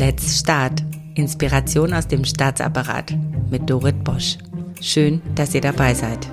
Let's 0.00 0.40
Start. 0.40 0.82
Inspiration 1.14 1.92
aus 1.92 2.08
dem 2.08 2.24
Staatsapparat 2.24 3.14
mit 3.50 3.68
Dorit 3.68 4.02
Bosch. 4.02 4.38
Schön, 4.80 5.20
dass 5.34 5.54
ihr 5.54 5.60
dabei 5.60 5.92
seid. 5.92 6.26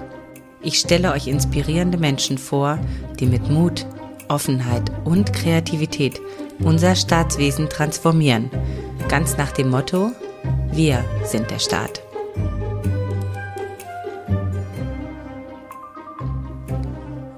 Ich 0.61 0.79
stelle 0.79 1.11
euch 1.11 1.27
inspirierende 1.27 1.97
Menschen 1.97 2.37
vor, 2.37 2.79
die 3.19 3.25
mit 3.25 3.49
Mut, 3.49 3.85
Offenheit 4.29 4.89
und 5.03 5.33
Kreativität 5.33 6.21
unser 6.59 6.95
Staatswesen 6.95 7.67
transformieren. 7.69 8.49
Ganz 9.09 9.35
nach 9.35 9.51
dem 9.51 9.69
Motto, 9.69 10.13
wir 10.71 11.03
sind 11.25 11.51
der 11.51 11.59
Staat. 11.59 12.01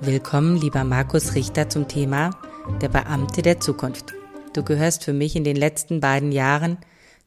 Willkommen, 0.01 0.57
lieber 0.57 0.83
Markus 0.83 1.33
Richter, 1.33 1.69
zum 1.69 1.87
Thema 1.87 2.29
Der 2.81 2.89
Beamte 2.89 3.41
der 3.41 3.59
Zukunft. 3.59 4.13
Du 4.53 4.63
gehörst 4.63 5.03
für 5.03 5.13
mich 5.13 5.35
in 5.35 5.43
den 5.43 5.55
letzten 5.55 5.99
beiden 5.99 6.31
Jahren 6.31 6.77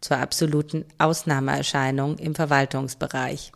zur 0.00 0.18
absoluten 0.18 0.84
Ausnahmeerscheinung 0.98 2.18
im 2.18 2.34
Verwaltungsbereich. 2.34 3.52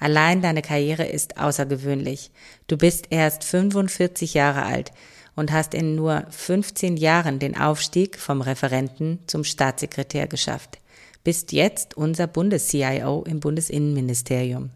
Allein 0.00 0.42
deine 0.42 0.62
Karriere 0.62 1.06
ist 1.06 1.38
außergewöhnlich. 1.38 2.30
Du 2.66 2.76
bist 2.76 3.06
erst 3.10 3.44
45 3.44 4.34
Jahre 4.34 4.62
alt 4.62 4.92
und 5.36 5.52
hast 5.52 5.74
in 5.74 5.94
nur 5.94 6.24
15 6.30 6.96
Jahren 6.96 7.38
den 7.38 7.56
Aufstieg 7.56 8.18
vom 8.18 8.40
Referenten 8.40 9.20
zum 9.26 9.44
Staatssekretär 9.44 10.26
geschafft. 10.26 10.78
Bist 11.22 11.52
jetzt 11.52 11.96
unser 11.96 12.26
Bundes-CIO 12.26 13.24
im 13.24 13.38
Bundesinnenministerium. 13.38 14.70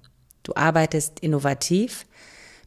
Du 0.44 0.54
arbeitest 0.54 1.20
innovativ, 1.20 2.06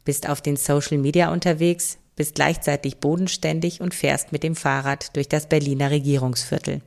bist 0.03 0.27
auf 0.29 0.41
den 0.41 0.57
Social 0.57 0.97
Media 0.97 1.31
unterwegs, 1.31 1.97
bist 2.15 2.35
gleichzeitig 2.35 2.97
bodenständig 2.97 3.81
und 3.81 3.93
fährst 3.93 4.31
mit 4.31 4.43
dem 4.43 4.55
Fahrrad 4.55 5.15
durch 5.15 5.27
das 5.27 5.47
Berliner 5.47 5.91
Regierungsviertel. 5.91 6.81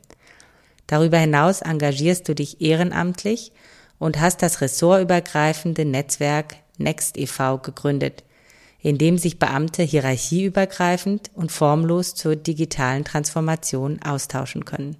Darüber 0.86 1.18
hinaus 1.18 1.60
engagierst 1.60 2.28
du 2.28 2.34
dich 2.34 2.60
ehrenamtlich 2.60 3.52
und 3.98 4.20
hast 4.20 4.42
das 4.42 4.60
ressortübergreifende 4.60 5.84
Netzwerk 5.84 6.56
Next 6.78 7.18
e.V. 7.18 7.58
gegründet, 7.58 8.24
in 8.80 8.96
dem 8.96 9.18
sich 9.18 9.38
Beamte 9.38 9.82
hierarchieübergreifend 9.82 11.30
und 11.34 11.52
formlos 11.52 12.14
zur 12.14 12.36
digitalen 12.36 13.04
Transformation 13.04 14.00
austauschen 14.02 14.64
können. 14.64 14.96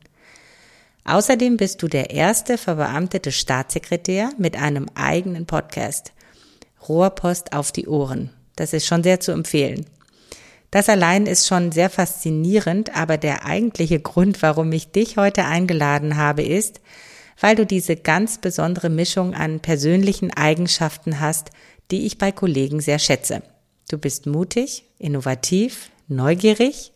Außerdem 1.05 1.57
bist 1.57 1.83
du 1.83 1.89
der 1.89 2.11
erste 2.11 2.59
verbeamtete 2.59 3.33
Staatssekretär 3.33 4.31
mit 4.37 4.57
einem 4.57 4.87
eigenen 4.95 5.47
Podcast. 5.47 6.13
Rohrpost 6.87 7.55
auf 7.55 7.73
die 7.73 7.87
Ohren. 7.87 8.31
Das 8.57 8.75
ist 8.75 8.87
schon 8.87 9.03
sehr 9.03 9.21
zu 9.21 9.33
empfehlen. 9.33 9.87
Das 10.71 10.89
allein 10.89 11.27
ist 11.27 11.47
schon 11.47 11.73
sehr 11.73 11.89
faszinierend, 11.89 12.95
aber 12.95 13.17
der 13.17 13.47
eigentliche 13.47 14.01
Grund, 14.01 14.43
warum 14.43 14.71
ich 14.73 14.91
dich 14.91 15.17
heute 15.17 15.47
eingeladen 15.47 16.17
habe, 16.17 16.43
ist, 16.43 16.81
weil 17.41 17.57
du 17.57 17.65
diese 17.65 17.97
ganz 17.97 18.39
besondere 18.39 18.91
Mischung 18.91 19.35
an 19.35 19.61
persönlichen 19.61 20.33
Eigenschaften 20.33 21.21
hast, 21.21 21.51
die 21.91 22.05
ich 22.07 22.19
bei 22.19 22.33
Kollegen 22.33 22.81
sehr 22.81 22.99
schätze. 22.99 23.43
Du 23.89 23.97
bist 23.97 24.27
mutig, 24.27 24.85
innovativ, 24.99 25.91
neugierig, 26.09 26.93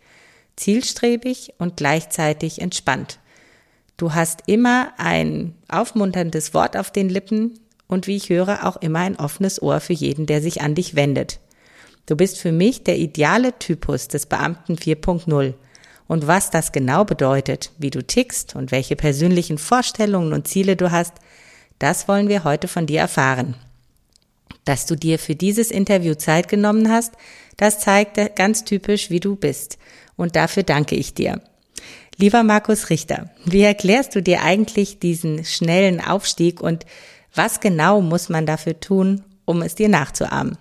zielstrebig 0.57 1.55
und 1.59 1.77
gleichzeitig 1.77 2.61
entspannt. 2.61 3.19
Du 3.97 4.13
hast 4.15 4.41
immer 4.47 4.93
ein 4.99 5.55
aufmunterndes 5.69 6.53
Wort 6.53 6.77
auf 6.77 6.91
den 6.91 7.09
Lippen 7.09 7.59
und 7.87 8.07
wie 8.07 8.17
ich 8.17 8.29
höre, 8.29 8.67
auch 8.67 8.77
immer 8.77 9.01
ein 9.01 9.17
offenes 9.17 9.63
Ohr 9.63 9.81
für 9.81 9.93
jeden, 9.93 10.27
der 10.27 10.43
sich 10.43 10.61
an 10.61 10.75
dich 10.75 10.95
wendet. 10.95 11.39
Du 12.07 12.17
bist 12.17 12.39
für 12.39 12.53
mich 12.53 12.83
der 12.83 12.99
ideale 12.99 13.59
Typus 13.59 14.09
des 14.09 14.27
Beamten 14.27 14.77
4.0. 14.77 15.55
Und 16.09 16.27
was 16.27 16.51
das 16.51 16.73
genau 16.73 17.05
bedeutet, 17.05 17.71
wie 17.79 17.91
du 17.91 18.03
tickst 18.03 18.57
und 18.57 18.73
welche 18.73 18.97
persönlichen 18.97 19.57
Vorstellungen 19.57 20.33
und 20.33 20.49
Ziele 20.49 20.77
du 20.77 20.91
hast, 20.91 21.15
das 21.79 22.09
wollen 22.09 22.29
wir 22.29 22.45
heute 22.45 22.69
von 22.69 22.87
dir 22.87 23.01
erfahren. 23.01 23.55
Dass 24.65 24.87
du 24.87 24.97
dir 24.97 25.19
für 25.19 25.35
dieses 25.35 25.71
Interview 25.71 26.15
Zeit 26.15 26.49
genommen 26.49 26.91
hast, 26.91 27.15
das 27.57 27.79
zeigt 27.81 28.37
ganz 28.37 28.65
typisch, 28.65 29.11
wie 29.11 29.21
du 29.21 29.37
bist. 29.37 29.79
Und 30.17 30.37
dafür 30.37 30.65
danke 30.65 30.97
ich 30.97 31.15
dir. 31.15 31.41
Lieber 32.17 32.43
Markus 32.43 32.91
Richter, 32.91 33.31
wie 33.45 33.63
erklärst 33.63 34.15
du 34.15 34.23
dir 34.23 34.43
eigentlich 34.43 34.99
diesen 34.99 35.45
schnellen 35.45 36.01
Aufstieg 36.01 36.61
und 36.61 36.85
was 37.35 37.61
genau 37.61 38.01
muss 38.01 38.29
man 38.29 38.45
dafür 38.45 38.79
tun, 38.79 39.25
um 39.45 39.63
es 39.63 39.75
dir 39.75 39.89
nachzuahmen? 39.89 40.59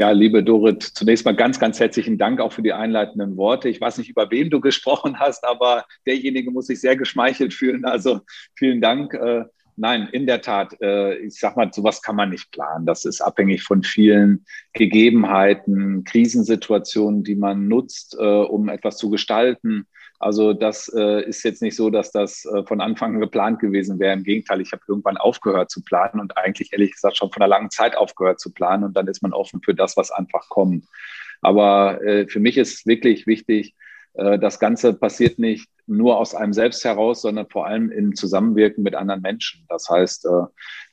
Ja, 0.00 0.12
liebe 0.12 0.42
Dorit, 0.42 0.82
zunächst 0.82 1.26
mal 1.26 1.36
ganz, 1.36 1.60
ganz 1.60 1.78
herzlichen 1.78 2.16
Dank 2.16 2.40
auch 2.40 2.54
für 2.54 2.62
die 2.62 2.72
einleitenden 2.72 3.36
Worte. 3.36 3.68
Ich 3.68 3.82
weiß 3.82 3.98
nicht, 3.98 4.08
über 4.08 4.30
wen 4.30 4.48
du 4.48 4.58
gesprochen 4.62 5.18
hast, 5.18 5.44
aber 5.44 5.84
derjenige 6.06 6.50
muss 6.50 6.68
sich 6.68 6.80
sehr 6.80 6.96
geschmeichelt 6.96 7.52
fühlen. 7.52 7.84
Also 7.84 8.20
vielen 8.56 8.80
Dank. 8.80 9.12
Äh, 9.12 9.44
nein, 9.76 10.08
in 10.10 10.26
der 10.26 10.40
Tat, 10.40 10.74
äh, 10.80 11.18
ich 11.18 11.38
sag 11.38 11.54
mal, 11.54 11.70
sowas 11.70 12.00
kann 12.00 12.16
man 12.16 12.30
nicht 12.30 12.50
planen. 12.50 12.86
Das 12.86 13.04
ist 13.04 13.20
abhängig 13.20 13.62
von 13.62 13.82
vielen 13.82 14.46
Gegebenheiten, 14.72 16.04
Krisensituationen, 16.04 17.22
die 17.22 17.36
man 17.36 17.68
nutzt, 17.68 18.16
äh, 18.18 18.24
um 18.24 18.70
etwas 18.70 18.96
zu 18.96 19.10
gestalten. 19.10 19.86
Also 20.20 20.52
das 20.52 20.92
äh, 20.94 21.22
ist 21.26 21.42
jetzt 21.44 21.62
nicht 21.62 21.74
so, 21.74 21.88
dass 21.88 22.12
das 22.12 22.44
äh, 22.44 22.62
von 22.64 22.82
Anfang 22.82 23.14
an 23.14 23.20
geplant 23.20 23.58
gewesen 23.58 23.98
wäre. 23.98 24.12
Im 24.12 24.22
Gegenteil, 24.22 24.60
ich 24.60 24.70
habe 24.70 24.82
irgendwann 24.86 25.16
aufgehört 25.16 25.70
zu 25.70 25.82
planen 25.82 26.20
und 26.20 26.36
eigentlich 26.36 26.74
ehrlich 26.74 26.92
gesagt 26.92 27.16
schon 27.16 27.32
von 27.32 27.40
einer 27.40 27.48
langen 27.48 27.70
Zeit 27.70 27.96
aufgehört 27.96 28.38
zu 28.38 28.52
planen 28.52 28.84
und 28.84 28.94
dann 28.94 29.08
ist 29.08 29.22
man 29.22 29.32
offen 29.32 29.62
für 29.62 29.74
das, 29.74 29.96
was 29.96 30.10
einfach 30.10 30.50
kommt. 30.50 30.84
Aber 31.40 32.02
äh, 32.02 32.28
für 32.28 32.38
mich 32.38 32.58
ist 32.58 32.86
wirklich 32.86 33.26
wichtig, 33.26 33.74
äh, 34.12 34.38
das 34.38 34.60
Ganze 34.60 34.92
passiert 34.92 35.38
nicht 35.38 35.70
nur 35.86 36.18
aus 36.18 36.34
einem 36.34 36.52
selbst 36.52 36.84
heraus, 36.84 37.22
sondern 37.22 37.48
vor 37.48 37.66
allem 37.66 37.90
im 37.90 38.14
Zusammenwirken 38.14 38.84
mit 38.84 38.94
anderen 38.94 39.22
Menschen. 39.22 39.64
Das 39.70 39.88
heißt, 39.88 40.26
äh, 40.26 40.42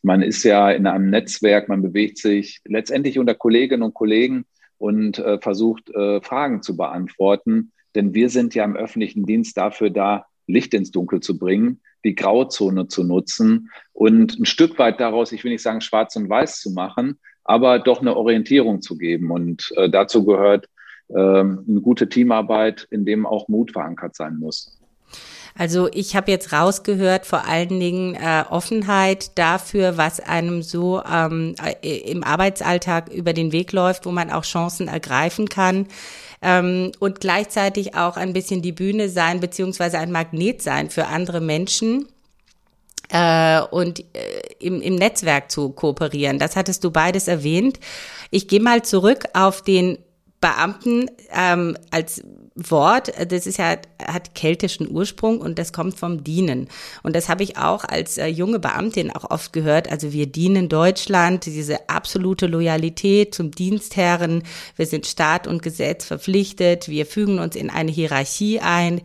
man 0.04 0.22
ist 0.22 0.44
ja 0.44 0.72
in 0.72 0.88
einem 0.88 1.10
Netzwerk, 1.10 1.68
man 1.68 1.82
bewegt 1.82 2.18
sich 2.18 2.62
letztendlich 2.64 3.20
unter 3.20 3.36
Kolleginnen 3.36 3.84
und 3.84 3.94
Kollegen 3.94 4.46
und 4.78 5.20
äh, 5.20 5.38
versucht, 5.40 5.90
Fragen 6.22 6.62
zu 6.62 6.78
beantworten 6.78 7.74
denn 7.98 8.14
wir 8.14 8.30
sind 8.30 8.54
ja 8.54 8.64
im 8.64 8.76
öffentlichen 8.76 9.26
Dienst 9.26 9.58
dafür 9.58 9.90
da, 9.90 10.28
Licht 10.46 10.74
ins 10.76 10.92
Dunkel 10.92 11.20
zu 11.20 11.38
bringen, 11.38 11.82
die 12.06 12.14
Grauzone 12.14 12.88
zu 12.88 13.04
nutzen 13.04 13.72
und 13.92 14.40
ein 14.40 14.46
Stück 14.46 14.78
weit 14.78 15.00
daraus, 15.00 15.32
ich 15.32 15.44
will 15.44 15.52
nicht 15.52 15.64
sagen 15.64 15.82
schwarz 15.82 16.16
und 16.16 16.30
weiß 16.30 16.62
zu 16.62 16.72
machen, 16.72 17.20
aber 17.44 17.80
doch 17.80 18.00
eine 18.00 18.16
Orientierung 18.16 18.82
zu 18.84 18.98
geben. 18.98 19.32
Und 19.32 19.74
äh, 19.76 19.90
dazu 19.90 20.24
gehört 20.26 20.68
ähm, 21.10 21.66
eine 21.68 21.82
gute 21.82 22.08
Teamarbeit, 22.08 22.88
in 22.92 23.04
dem 23.04 23.26
auch 23.26 23.48
Mut 23.48 23.72
verankert 23.72 24.16
sein 24.16 24.38
muss. 24.38 24.80
Also 25.56 25.90
ich 25.92 26.16
habe 26.16 26.30
jetzt 26.30 26.54
rausgehört, 26.54 27.26
vor 27.26 27.48
allen 27.48 27.80
Dingen 27.80 28.14
äh, 28.14 28.44
Offenheit 28.48 29.38
dafür, 29.40 29.98
was 29.98 30.20
einem 30.20 30.62
so 30.62 31.02
ähm, 31.04 31.56
äh, 31.82 32.12
im 32.12 32.24
Arbeitsalltag 32.24 33.12
über 33.12 33.34
den 33.34 33.52
Weg 33.52 33.72
läuft, 33.72 34.06
wo 34.06 34.12
man 34.12 34.30
auch 34.30 34.44
Chancen 34.44 34.88
ergreifen 34.88 35.50
kann 35.50 35.88
ähm, 36.42 36.92
und 37.00 37.20
gleichzeitig 37.20 37.96
auch 37.96 38.18
ein 38.18 38.34
bisschen 38.34 38.62
die 38.62 38.72
Bühne 38.72 39.10
sein, 39.10 39.40
beziehungsweise 39.40 40.00
ein 40.00 40.12
Magnet 40.12 40.62
sein 40.62 40.90
für 40.90 41.08
andere 41.08 41.42
Menschen 41.42 42.08
äh, 43.10 43.62
und 43.62 44.00
äh, 44.00 44.42
im, 44.60 44.82
im 44.82 44.96
Netzwerk 44.96 45.52
zu 45.52 45.70
kooperieren. 45.70 46.40
Das 46.40 46.56
hattest 46.56 46.84
du 46.84 46.92
beides 46.92 47.28
erwähnt. 47.28 47.80
Ich 48.32 48.48
gehe 48.48 48.60
mal 48.60 48.84
zurück 48.84 49.26
auf 49.34 49.62
den 49.62 49.98
Beamten 50.40 51.10
ähm, 51.34 51.78
als 51.90 52.22
Wort, 52.58 53.12
das 53.30 53.46
ist 53.46 53.60
ja, 53.60 53.78
hat 54.04 54.34
keltischen 54.34 54.90
Ursprung 54.90 55.40
und 55.40 55.60
das 55.60 55.72
kommt 55.72 56.00
vom 56.00 56.24
Dienen. 56.24 56.70
Und 57.04 57.16
das 57.16 57.30
habe 57.30 57.44
ich 57.44 57.58
auch 57.58 57.84
als 57.84 58.18
äh, 58.18 58.26
junge 58.26 58.58
Beamtin 58.58 59.12
auch 59.12 59.30
oft 59.30 59.54
gehört. 59.54 59.92
Also 59.92 60.12
wir 60.12 60.26
dienen 60.26 60.68
Deutschland, 60.68 61.46
diese 61.46 61.88
absolute 61.88 62.48
Loyalität 62.48 63.36
zum 63.36 63.52
Dienstherren. 63.52 64.42
Wir 64.76 64.88
sind 64.88 65.06
Staat 65.06 65.46
und 65.46 65.62
Gesetz 65.62 66.06
verpflichtet. 66.06 66.90
Wir 66.90 67.06
fügen 67.06 67.38
uns 67.38 67.56
in 67.56 67.70
eine 67.70 67.92
Hierarchie 67.92 68.60
ein. 68.60 69.02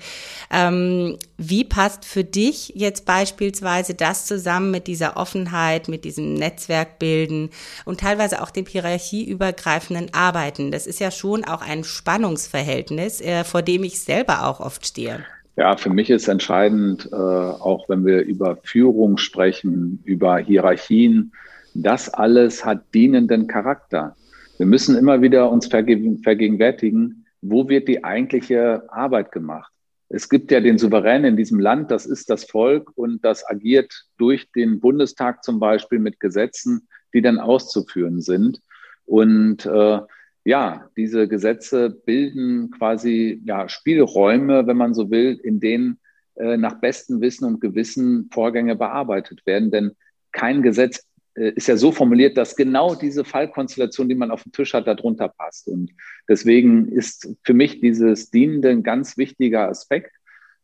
Ähm, 0.51 1.19
wie 1.37 1.65
passt 1.65 2.06
für 2.06 2.25
dich 2.25 2.73
jetzt 2.75 3.05
beispielsweise 3.05 3.94
das 3.94 4.26
zusammen 4.26 4.71
mit 4.71 4.87
dieser 4.87 5.17
Offenheit, 5.17 5.88
mit 5.88 6.05
diesem 6.05 6.35
Netzwerkbilden 6.35 7.50
und 7.85 8.00
teilweise 8.00 8.43
auch 8.43 8.50
dem 8.50 8.65
hierarchieübergreifenden 8.65 10.15
Arbeiten? 10.15 10.71
Das 10.71 10.87
ist 10.87 11.00
ja 11.00 11.11
schon 11.11 11.44
auch 11.44 11.61
ein 11.61 11.85
Spannungsverhältnis. 11.85 13.21
Äh, 13.21 13.42
vor 13.44 13.62
dem 13.62 13.85
ich 13.85 14.00
selber 14.00 14.47
auch 14.47 14.61
oft 14.61 14.87
stehe? 14.87 15.25
Ja, 15.56 15.77
für 15.77 15.91
mich 15.91 16.09
ist 16.09 16.29
entscheidend, 16.29 17.09
äh, 17.12 17.17
auch 17.17 17.89
wenn 17.89 18.06
wir 18.06 18.23
über 18.23 18.56
Führung 18.62 19.19
sprechen, 19.19 20.00
über 20.05 20.39
Hierarchien, 20.39 21.33
das 21.75 22.09
alles 22.09 22.65
hat 22.65 22.83
dienenden 22.94 23.47
Charakter. 23.47 24.17
Wir 24.59 24.67
müssen 24.67 24.97
immer 24.97 25.21
wieder 25.21 25.50
uns 25.50 25.67
vergegenwärtigen, 25.67 27.27
wo 27.43 27.69
wird 27.69 27.89
die 27.89 28.05
eigentliche 28.05 28.85
Arbeit 28.89 29.33
gemacht? 29.33 29.73
Es 30.09 30.29
gibt 30.29 30.50
ja 30.50 30.61
den 30.61 30.79
Souverän 30.79 31.25
in 31.25 31.37
diesem 31.37 31.59
Land, 31.59 31.91
das 31.91 32.06
ist 32.06 32.29
das 32.29 32.45
Volk 32.45 32.91
und 32.97 33.25
das 33.25 33.49
agiert 33.49 33.93
durch 34.19 34.50
den 34.53 34.79
Bundestag 34.79 35.43
zum 35.43 35.59
Beispiel 35.59 35.99
mit 35.99 36.21
Gesetzen, 36.21 36.87
die 37.15 37.23
dann 37.23 37.38
auszuführen 37.38 38.21
sind. 38.21 38.61
Und 39.06 39.65
äh, 39.65 40.00
ja, 40.44 40.89
diese 40.97 41.29
Gesetze 41.29 41.91
bilden 41.91 42.71
quasi 42.71 43.41
ja, 43.44 43.69
Spielräume, 43.69 44.67
wenn 44.67 44.77
man 44.77 44.94
so 44.94 45.11
will, 45.11 45.39
in 45.43 45.61
denen 45.61 45.99
äh, 46.35 46.56
nach 46.56 46.81
bestem 46.81 47.21
Wissen 47.21 47.44
und 47.44 47.61
Gewissen 47.61 48.29
Vorgänge 48.33 48.75
bearbeitet 48.75 49.47
werden. 49.47 49.71
Denn 49.71 49.93
kein 50.33 50.62
Gesetz 50.62 51.06
äh, 51.35 51.53
ist 51.53 51.69
ja 51.69 51.77
so 51.77 51.93
formuliert, 51.93 52.37
dass 52.37 52.56
genau 52.56 52.94
diese 52.94 53.25
Fallkonstellation, 53.25 54.09
die 54.09 54.15
man 54.15 54.31
auf 54.31 54.43
dem 54.43 54.53
Tisch 54.53 54.75
hat, 54.75 54.87
darunter 54.87 55.29
passt. 55.29 55.69
Und 55.69 55.93
deswegen 56.29 56.88
ist 56.88 57.37
für 57.45 57.55
mich 57.55 57.81
dieses 57.81 58.31
Dienende 58.31 58.71
ein 58.71 58.83
ganz 58.83 59.17
wichtiger 59.17 59.69
Aspekt. 59.69 60.12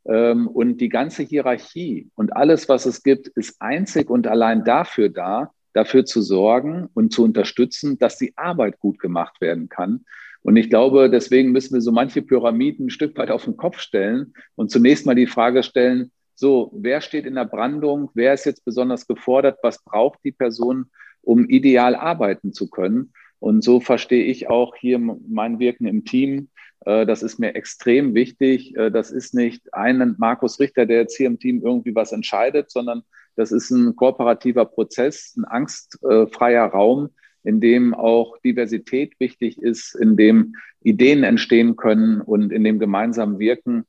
Ähm, 0.06 0.48
und 0.48 0.80
die 0.80 0.88
ganze 0.88 1.22
Hierarchie 1.22 2.10
und 2.14 2.34
alles, 2.34 2.68
was 2.68 2.86
es 2.86 3.02
gibt, 3.02 3.28
ist 3.28 3.60
einzig 3.60 4.10
und 4.10 4.26
allein 4.26 4.64
dafür 4.64 5.08
da, 5.08 5.52
dafür 5.72 6.04
zu 6.04 6.22
sorgen 6.22 6.88
und 6.94 7.12
zu 7.12 7.24
unterstützen, 7.24 7.98
dass 7.98 8.18
die 8.18 8.36
Arbeit 8.36 8.78
gut 8.80 8.98
gemacht 8.98 9.40
werden 9.40 9.68
kann. 9.68 10.04
Und 10.42 10.56
ich 10.56 10.70
glaube, 10.70 11.10
deswegen 11.10 11.52
müssen 11.52 11.74
wir 11.74 11.80
so 11.80 11.92
manche 11.92 12.22
Pyramiden 12.22 12.86
ein 12.86 12.90
Stück 12.90 13.16
weit 13.18 13.30
auf 13.30 13.44
den 13.44 13.56
Kopf 13.56 13.80
stellen 13.80 14.34
und 14.54 14.70
zunächst 14.70 15.04
mal 15.06 15.14
die 15.14 15.26
Frage 15.26 15.62
stellen, 15.62 16.10
so, 16.34 16.70
wer 16.72 17.00
steht 17.00 17.26
in 17.26 17.34
der 17.34 17.46
Brandung? 17.46 18.10
Wer 18.14 18.32
ist 18.32 18.46
jetzt 18.46 18.64
besonders 18.64 19.08
gefordert? 19.08 19.58
Was 19.62 19.82
braucht 19.82 20.20
die 20.22 20.30
Person, 20.30 20.86
um 21.20 21.48
ideal 21.48 21.96
arbeiten 21.96 22.52
zu 22.52 22.70
können? 22.70 23.12
Und 23.40 23.64
so 23.64 23.80
verstehe 23.80 24.24
ich 24.24 24.48
auch 24.48 24.76
hier 24.76 25.00
mein 25.00 25.58
Wirken 25.58 25.86
im 25.86 26.04
Team. 26.04 26.48
Äh, 26.86 27.06
das 27.06 27.24
ist 27.24 27.40
mir 27.40 27.56
extrem 27.56 28.14
wichtig. 28.14 28.76
Äh, 28.76 28.90
das 28.90 29.10
ist 29.10 29.34
nicht 29.34 29.74
ein 29.74 30.14
Markus 30.18 30.60
Richter, 30.60 30.86
der 30.86 30.98
jetzt 30.98 31.16
hier 31.16 31.26
im 31.26 31.40
Team 31.40 31.60
irgendwie 31.64 31.94
was 31.94 32.12
entscheidet, 32.12 32.70
sondern 32.70 33.02
das 33.38 33.52
ist 33.52 33.70
ein 33.70 33.94
kooperativer 33.94 34.64
Prozess, 34.64 35.34
ein 35.36 35.44
angstfreier 35.44 36.66
Raum, 36.66 37.10
in 37.44 37.60
dem 37.60 37.94
auch 37.94 38.36
Diversität 38.38 39.14
wichtig 39.20 39.62
ist, 39.62 39.94
in 39.94 40.16
dem 40.16 40.56
Ideen 40.82 41.22
entstehen 41.22 41.76
können 41.76 42.20
und 42.20 42.52
in 42.52 42.64
dem 42.64 42.78
gemeinsam 42.78 43.38
Wirken 43.38 43.84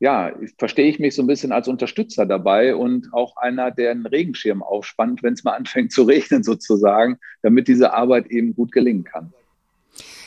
ja, 0.00 0.32
verstehe 0.58 0.88
ich 0.88 0.98
mich 0.98 1.14
so 1.14 1.22
ein 1.22 1.26
bisschen 1.26 1.52
als 1.52 1.68
Unterstützer 1.68 2.26
dabei 2.26 2.74
und 2.74 3.12
auch 3.12 3.36
einer, 3.36 3.70
der 3.70 3.90
einen 3.90 4.06
Regenschirm 4.06 4.62
aufspannt, 4.62 5.22
wenn 5.22 5.34
es 5.34 5.44
mal 5.44 5.52
anfängt 5.52 5.92
zu 5.92 6.02
regnen 6.02 6.42
sozusagen, 6.42 7.18
damit 7.42 7.68
diese 7.68 7.92
Arbeit 7.92 8.26
eben 8.26 8.54
gut 8.54 8.72
gelingen 8.72 9.04
kann. 9.04 9.32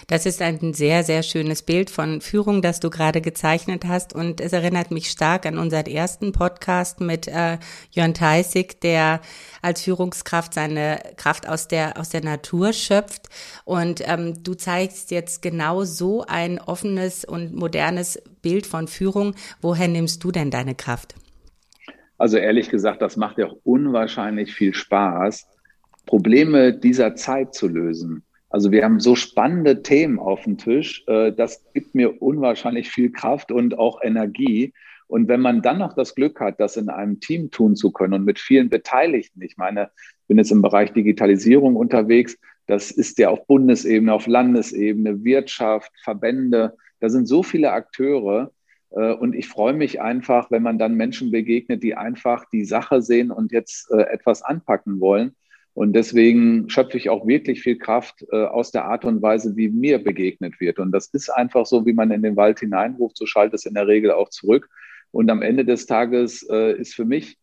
Das 0.09 0.25
ist 0.25 0.42
ein 0.42 0.74
sehr, 0.74 1.04
sehr 1.04 1.21
schönes 1.21 1.63
Bild 1.63 1.89
von 1.89 2.21
Führung, 2.21 2.62
das 2.62 2.80
du 2.80 2.89
gerade 2.89 3.19
gezeichnet 3.19 3.83
hast. 3.86 4.15
Und 4.15 4.39
es 4.39 4.54
erinnert 4.54 4.89
mich 4.89 5.09
stark 5.09 5.45
an 5.45 5.57
unseren 5.57 5.86
ersten 5.86 6.31
Podcast 6.31 7.01
mit 7.01 7.27
äh, 7.27 7.57
Jörn 7.92 8.13
Theissig, 8.13 8.80
der 8.80 9.19
als 9.62 9.81
Führungskraft 9.81 10.54
seine 10.54 11.01
Kraft 11.18 11.50
aus 11.50 11.68
der, 11.68 12.00
aus 12.00 12.07
der 12.07 12.24
Natur 12.24 12.71
schöpft. 12.71 13.27
Und 13.65 14.01
ähm, 14.07 14.42
du 14.44 14.54
zeigst 14.54 15.12
jetzt 15.12 15.42
genau 15.42 15.83
so 15.83 16.24
ein 16.25 16.57
offenes 16.62 17.25
und 17.25 17.53
modernes 17.53 18.18
Bild 18.42 18.65
von 18.65 18.88
Führung. 18.88 19.36
Woher 19.60 19.89
nimmst 19.89 20.24
du 20.24 20.31
denn 20.31 20.51
deine 20.51 20.74
Kraft? 20.74 21.15
Also 22.18 22.38
ehrlich 22.38 22.69
gesagt, 22.69 23.01
das 23.01 23.18
macht 23.18 23.39
ja 23.39 23.48
auch 23.48 23.57
unwahrscheinlich 23.65 24.53
viel 24.53 24.74
Spaß, 24.74 25.48
Probleme 26.06 26.71
dieser 26.74 27.15
Zeit 27.15 27.53
zu 27.53 27.68
lösen. 27.68 28.24
Also 28.50 28.72
wir 28.72 28.84
haben 28.84 29.00
so 29.00 29.16
spannende 29.16 29.84
Themen 29.84 30.20
auf 30.20 30.44
dem 30.44 30.58
Tisch. 30.58 31.04
Äh, 31.08 31.34
das 31.34 31.66
gibt 31.74 31.96
mir 31.96 32.22
unwahrscheinlich 32.22 32.90
viel 32.90 33.12
Kraft 33.12 33.52
und 33.52 33.78
auch 33.78 34.02
Energie. 34.02 34.74
Und 35.08 35.28
wenn 35.28 35.42
man 35.42 35.62
dann 35.62 35.80
noch 35.80 35.94
das 35.94 36.16
Glück 36.16 36.40
hat, 36.40 36.60
das 36.60 36.78
in 36.78 36.90
einem 36.90 37.20
Team 37.20 37.50
tun 37.52 37.76
zu 37.76 37.92
können 37.92 38.14
und 38.14 38.26
mit 38.26 38.40
vielen 38.40 38.70
Beteiligten, 38.70 39.42
ich 39.42 39.58
meine, 39.58 39.90
ich 40.22 40.28
bin 40.28 40.38
jetzt 40.38 40.52
im 40.52 40.62
Bereich 40.62 40.92
Digitalisierung 40.92 41.76
unterwegs, 41.76 42.38
das 42.68 42.92
ist 42.92 43.18
ja 43.18 43.30
auf 43.30 43.48
Bundesebene, 43.48 44.14
auf 44.14 44.28
Landesebene, 44.28 45.24
Wirtschaft, 45.24 45.92
Verbände, 46.04 46.76
da 47.00 47.10
sind 47.10 47.28
so 47.28 47.44
viele 47.44 47.72
Akteure. 47.72 48.52
Äh, 48.92 49.14
und 49.14 49.34
ich 49.36 49.48
freue 49.48 49.74
mich 49.74 50.02
einfach, 50.02 50.52
wenn 50.52 50.64
man 50.64 50.78
dann 50.78 50.96
Menschen 50.96 51.32
begegnet, 51.32 51.84
die 51.84 51.96
einfach 51.96 52.46
die 52.52 52.66
Sache 52.66 53.02
sehen 53.02 53.32
und 53.32 53.52
jetzt 53.52 53.90
äh, 53.92 54.02
etwas 54.02 54.42
anpacken 54.42 55.00
wollen. 55.00 55.36
Und 55.77 55.94
deswegen 55.94 56.71
schöpfe 56.71 56.97
ich 56.97 57.12
auch 57.12 57.27
wirklich 57.27 57.62
viel 57.62 57.77
Kraft 57.77 58.25
äh, 58.31 58.45
aus 58.45 58.71
der 58.71 58.85
Art 58.85 59.06
und 59.06 59.21
Weise, 59.21 59.56
wie 59.57 59.69
mir 59.69 60.03
begegnet 60.03 60.59
wird. 60.59 60.79
Und 60.79 60.91
das 60.91 61.06
ist 61.09 61.29
einfach 61.29 61.68
so, 61.68 61.85
wie 61.85 61.94
man 61.94 62.09
in 62.09 62.24
den 62.24 62.35
Wald 62.35 62.62
hineinruft, 62.62 63.15
so 63.15 63.27
schallt 63.27 63.53
es 63.53 63.68
in 63.68 63.75
der 63.75 63.85
Regel 63.85 64.09
auch 64.09 64.29
zurück. 64.29 64.68
Und 65.12 65.29
am 65.29 65.44
Ende 65.44 65.65
des 65.65 65.85
Tages 65.85 66.41
äh, 66.50 66.75
ist 66.75 66.95
für 66.95 67.06
mich 67.06 67.38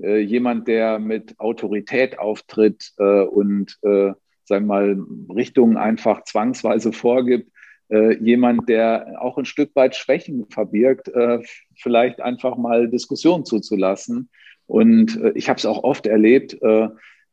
äh, 0.00 0.20
jemand, 0.20 0.68
der 0.68 1.00
mit 1.00 1.40
Autorität 1.40 2.16
auftritt 2.20 2.92
und, 2.96 3.76
sagen 3.82 4.16
wir 4.44 4.60
mal, 4.60 4.96
Richtungen 5.34 5.76
einfach 5.76 6.22
zwangsweise 6.22 6.92
vorgibt, 6.92 7.50
jemand, 7.88 8.68
der 8.68 9.16
auch 9.20 9.36
ein 9.36 9.44
Stück 9.44 9.74
weit 9.74 9.96
Schwächen 9.96 10.46
verbirgt, 10.48 11.10
vielleicht 11.74 12.20
einfach 12.20 12.56
mal 12.56 12.88
Diskussionen 12.88 13.44
zuzulassen. 13.44 14.28
Und 14.68 15.20
ich 15.34 15.48
habe 15.48 15.58
es 15.58 15.66
auch 15.66 15.82
oft 15.82 16.06
erlebt, 16.06 16.56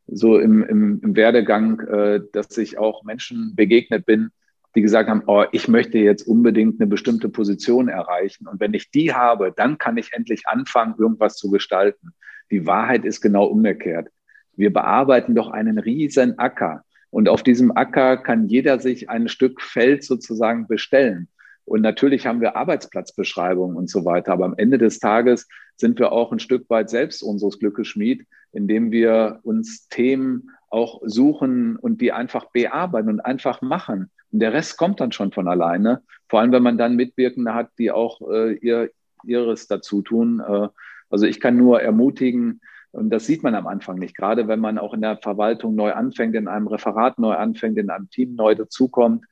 so 0.07 0.39
im, 0.39 0.63
im, 0.63 1.01
im 1.03 1.15
Werdegang, 1.15 1.79
äh, 1.81 2.21
dass 2.31 2.57
ich 2.57 2.77
auch 2.77 3.03
Menschen 3.03 3.55
begegnet 3.55 4.05
bin, 4.05 4.29
die 4.75 4.81
gesagt 4.81 5.09
haben, 5.09 5.23
oh, 5.27 5.43
ich 5.51 5.67
möchte 5.67 5.97
jetzt 5.97 6.27
unbedingt 6.27 6.79
eine 6.79 6.87
bestimmte 6.87 7.29
Position 7.29 7.89
erreichen. 7.89 8.47
Und 8.47 8.59
wenn 8.59 8.73
ich 8.73 8.91
die 8.91 9.13
habe, 9.13 9.53
dann 9.55 9.77
kann 9.77 9.97
ich 9.97 10.13
endlich 10.13 10.47
anfangen, 10.47 10.95
irgendwas 10.97 11.35
zu 11.35 11.49
gestalten. 11.49 12.13
Die 12.51 12.65
Wahrheit 12.65 13.03
ist 13.03 13.21
genau 13.21 13.45
umgekehrt. 13.45 14.09
Wir 14.55 14.71
bearbeiten 14.71 15.35
doch 15.35 15.49
einen 15.49 15.79
riesen 15.79 16.37
Acker. 16.39 16.83
Und 17.09 17.29
auf 17.29 17.43
diesem 17.43 17.75
Acker 17.75 18.17
kann 18.17 18.47
jeder 18.47 18.79
sich 18.79 19.09
ein 19.09 19.27
Stück 19.27 19.61
Feld 19.61 20.03
sozusagen 20.03 20.67
bestellen. 20.67 21.27
Und 21.65 21.81
natürlich 21.81 22.25
haben 22.25 22.39
wir 22.39 22.55
Arbeitsplatzbeschreibungen 22.55 23.75
und 23.75 23.89
so 23.89 24.05
weiter. 24.05 24.31
Aber 24.31 24.45
am 24.45 24.55
Ende 24.57 24.77
des 24.77 24.99
Tages 24.99 25.47
sind 25.75 25.99
wir 25.99 26.11
auch 26.11 26.31
ein 26.31 26.39
Stück 26.39 26.69
weit 26.69 26.89
selbst 26.89 27.21
unseres 27.21 27.59
Glückes 27.59 27.87
Schmied, 27.87 28.25
indem 28.51 28.91
wir 28.91 29.39
uns 29.43 29.87
Themen 29.89 30.51
auch 30.69 31.01
suchen 31.05 31.77
und 31.77 32.01
die 32.01 32.11
einfach 32.11 32.45
bearbeiten 32.51 33.09
und 33.09 33.21
einfach 33.21 33.61
machen. 33.61 34.11
Und 34.31 34.39
der 34.39 34.53
Rest 34.53 34.77
kommt 34.77 34.99
dann 34.99 35.11
schon 35.11 35.31
von 35.31 35.47
alleine. 35.47 36.01
Vor 36.27 36.39
allem, 36.39 36.51
wenn 36.51 36.63
man 36.63 36.77
dann 36.77 36.95
Mitwirkende 36.95 37.53
hat, 37.53 37.69
die 37.77 37.91
auch 37.91 38.21
äh, 38.29 38.53
ihr, 38.55 38.89
ihres 39.23 39.67
dazu 39.67 40.01
tun. 40.01 40.41
Äh, 40.41 40.67
also 41.09 41.25
ich 41.25 41.39
kann 41.39 41.57
nur 41.57 41.81
ermutigen, 41.81 42.61
und 42.91 43.09
das 43.09 43.25
sieht 43.25 43.43
man 43.43 43.55
am 43.55 43.67
Anfang 43.67 43.99
nicht, 43.99 44.17
gerade 44.17 44.47
wenn 44.47 44.59
man 44.59 44.77
auch 44.77 44.93
in 44.93 45.01
der 45.01 45.17
Verwaltung 45.17 45.75
neu 45.75 45.93
anfängt, 45.93 46.35
in 46.35 46.47
einem 46.47 46.67
Referat 46.67 47.19
neu 47.19 47.33
anfängt, 47.33 47.77
in 47.77 47.89
einem 47.89 48.09
Team 48.09 48.35
neu 48.35 48.55
dazukommt, 48.55 49.25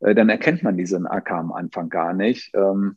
äh, 0.00 0.14
dann 0.14 0.28
erkennt 0.28 0.62
man 0.62 0.76
diesen 0.76 1.06
AK 1.06 1.30
am 1.32 1.52
Anfang 1.52 1.88
gar 1.88 2.12
nicht. 2.12 2.50
Ähm, 2.54 2.96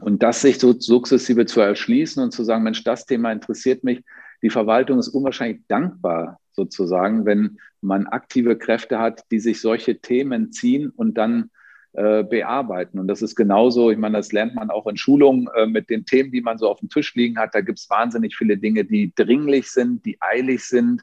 und 0.00 0.22
das 0.22 0.42
sich 0.42 0.58
so 0.58 0.72
sukzessive 0.72 1.46
zu 1.46 1.60
erschließen 1.60 2.22
und 2.22 2.30
zu 2.32 2.44
sagen, 2.44 2.62
Mensch, 2.62 2.84
das 2.84 3.06
Thema 3.06 3.32
interessiert 3.32 3.82
mich. 3.82 4.04
Die 4.42 4.50
Verwaltung 4.50 4.98
ist 4.98 5.08
unwahrscheinlich 5.08 5.62
dankbar 5.68 6.38
sozusagen, 6.52 7.26
wenn 7.26 7.58
man 7.80 8.06
aktive 8.06 8.56
Kräfte 8.56 8.98
hat, 8.98 9.24
die 9.30 9.40
sich 9.40 9.60
solche 9.60 10.00
Themen 10.00 10.52
ziehen 10.52 10.90
und 10.90 11.14
dann 11.14 11.50
äh, 11.92 12.22
bearbeiten. 12.22 12.98
Und 12.98 13.08
das 13.08 13.22
ist 13.22 13.34
genauso, 13.34 13.90
ich 13.90 13.98
meine, 13.98 14.16
das 14.16 14.32
lernt 14.32 14.54
man 14.54 14.70
auch 14.70 14.86
in 14.86 14.96
Schulungen 14.96 15.48
äh, 15.54 15.66
mit 15.66 15.90
den 15.90 16.04
Themen, 16.04 16.30
die 16.30 16.40
man 16.40 16.58
so 16.58 16.68
auf 16.68 16.80
dem 16.80 16.88
Tisch 16.88 17.14
liegen 17.14 17.38
hat. 17.38 17.54
Da 17.54 17.60
gibt 17.60 17.78
es 17.78 17.90
wahnsinnig 17.90 18.36
viele 18.36 18.58
Dinge, 18.58 18.84
die 18.84 19.12
dringlich 19.14 19.70
sind, 19.70 20.04
die 20.04 20.16
eilig 20.20 20.64
sind. 20.64 21.02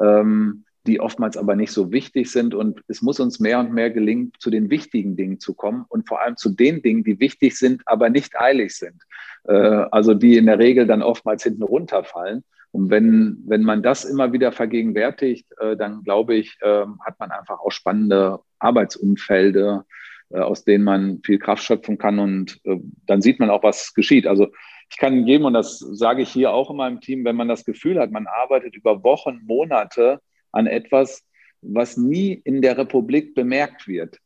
Ähm, 0.00 0.64
die 0.86 1.00
oftmals 1.00 1.36
aber 1.36 1.56
nicht 1.56 1.72
so 1.72 1.92
wichtig 1.92 2.30
sind. 2.30 2.54
Und 2.54 2.82
es 2.88 3.02
muss 3.02 3.20
uns 3.20 3.40
mehr 3.40 3.58
und 3.58 3.72
mehr 3.72 3.90
gelingen, 3.90 4.32
zu 4.38 4.50
den 4.50 4.70
wichtigen 4.70 5.16
Dingen 5.16 5.40
zu 5.40 5.54
kommen 5.54 5.84
und 5.88 6.08
vor 6.08 6.22
allem 6.22 6.36
zu 6.36 6.50
den 6.50 6.82
Dingen, 6.82 7.04
die 7.04 7.20
wichtig 7.20 7.56
sind, 7.58 7.82
aber 7.86 8.08
nicht 8.08 8.38
eilig 8.38 8.76
sind. 8.76 9.02
Äh, 9.44 9.54
also 9.54 10.14
die 10.14 10.36
in 10.36 10.46
der 10.46 10.58
Regel 10.58 10.86
dann 10.86 11.02
oftmals 11.02 11.42
hinten 11.42 11.62
runterfallen. 11.62 12.44
Und 12.72 12.90
wenn, 12.90 13.42
wenn 13.46 13.62
man 13.62 13.82
das 13.82 14.04
immer 14.04 14.32
wieder 14.32 14.52
vergegenwärtigt, 14.52 15.46
äh, 15.58 15.76
dann 15.76 16.02
glaube 16.02 16.34
ich, 16.34 16.56
äh, 16.60 16.84
hat 17.04 17.18
man 17.18 17.30
einfach 17.30 17.60
auch 17.60 17.70
spannende 17.70 18.40
Arbeitsumfelde, 18.58 19.84
aus 20.30 20.64
denen 20.64 20.82
man 20.82 21.20
viel 21.22 21.38
Kraft 21.38 21.62
schöpfen 21.62 21.98
kann. 21.98 22.18
Und 22.18 22.60
dann 23.06 23.22
sieht 23.22 23.38
man 23.38 23.48
auch, 23.48 23.62
was 23.62 23.94
geschieht. 23.94 24.26
Also 24.26 24.48
ich 24.90 24.96
kann 24.98 25.26
jedem, 25.26 25.44
und 25.46 25.54
das 25.54 25.78
sage 25.78 26.22
ich 26.22 26.30
hier 26.30 26.52
auch 26.52 26.70
in 26.70 26.76
meinem 26.76 27.00
Team, 27.00 27.24
wenn 27.24 27.36
man 27.36 27.48
das 27.48 27.64
Gefühl 27.64 28.00
hat, 28.00 28.10
man 28.10 28.26
arbeitet 28.26 28.74
über 28.74 29.04
Wochen, 29.04 29.42
Monate 29.46 30.20
an 30.52 30.66
etwas, 30.66 31.24
was 31.62 31.96
nie 31.96 32.32
in 32.32 32.62
der 32.62 32.78
Republik 32.78 33.34
bemerkt 33.34 33.88
wird, 33.88 34.16
äh, 34.16 34.18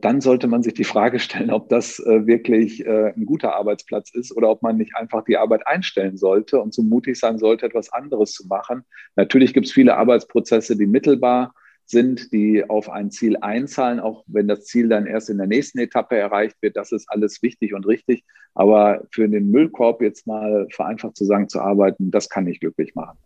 dann 0.00 0.20
sollte 0.20 0.46
man 0.46 0.62
sich 0.62 0.74
die 0.74 0.84
Frage 0.84 1.18
stellen, 1.18 1.50
ob 1.50 1.68
das 1.68 1.98
äh, 1.98 2.26
wirklich 2.26 2.86
äh, 2.86 3.12
ein 3.14 3.26
guter 3.26 3.54
Arbeitsplatz 3.54 4.14
ist 4.14 4.34
oder 4.36 4.50
ob 4.50 4.62
man 4.62 4.78
nicht 4.78 4.96
einfach 4.96 5.24
die 5.24 5.36
Arbeit 5.36 5.66
einstellen 5.66 6.16
sollte 6.16 6.60
und 6.60 6.72
so 6.72 6.82
mutig 6.82 7.18
sein 7.18 7.38
sollte, 7.38 7.66
etwas 7.66 7.92
anderes 7.92 8.32
zu 8.32 8.46
machen. 8.46 8.84
Natürlich 9.16 9.52
gibt 9.52 9.66
es 9.66 9.72
viele 9.72 9.96
Arbeitsprozesse, 9.96 10.76
die 10.76 10.86
mittelbar 10.86 11.54
sind, 11.84 12.32
die 12.32 12.68
auf 12.68 12.88
ein 12.90 13.10
Ziel 13.10 13.36
einzahlen, 13.38 14.00
auch 14.00 14.24
wenn 14.26 14.48
das 14.48 14.64
Ziel 14.64 14.88
dann 14.88 15.06
erst 15.06 15.30
in 15.30 15.38
der 15.38 15.46
nächsten 15.46 15.78
Etappe 15.78 16.16
erreicht 16.16 16.56
wird. 16.60 16.76
Das 16.76 16.92
ist 16.92 17.10
alles 17.10 17.42
wichtig 17.42 17.74
und 17.74 17.86
richtig. 17.86 18.24
Aber 18.54 19.02
für 19.10 19.28
den 19.28 19.50
Müllkorb 19.50 20.02
jetzt 20.02 20.26
mal 20.26 20.66
vereinfacht 20.70 21.16
zu 21.16 21.24
sagen, 21.24 21.48
zu 21.48 21.60
arbeiten, 21.60 22.10
das 22.10 22.28
kann 22.28 22.44
nicht 22.44 22.60
glücklich 22.60 22.94
machen. 22.94 23.18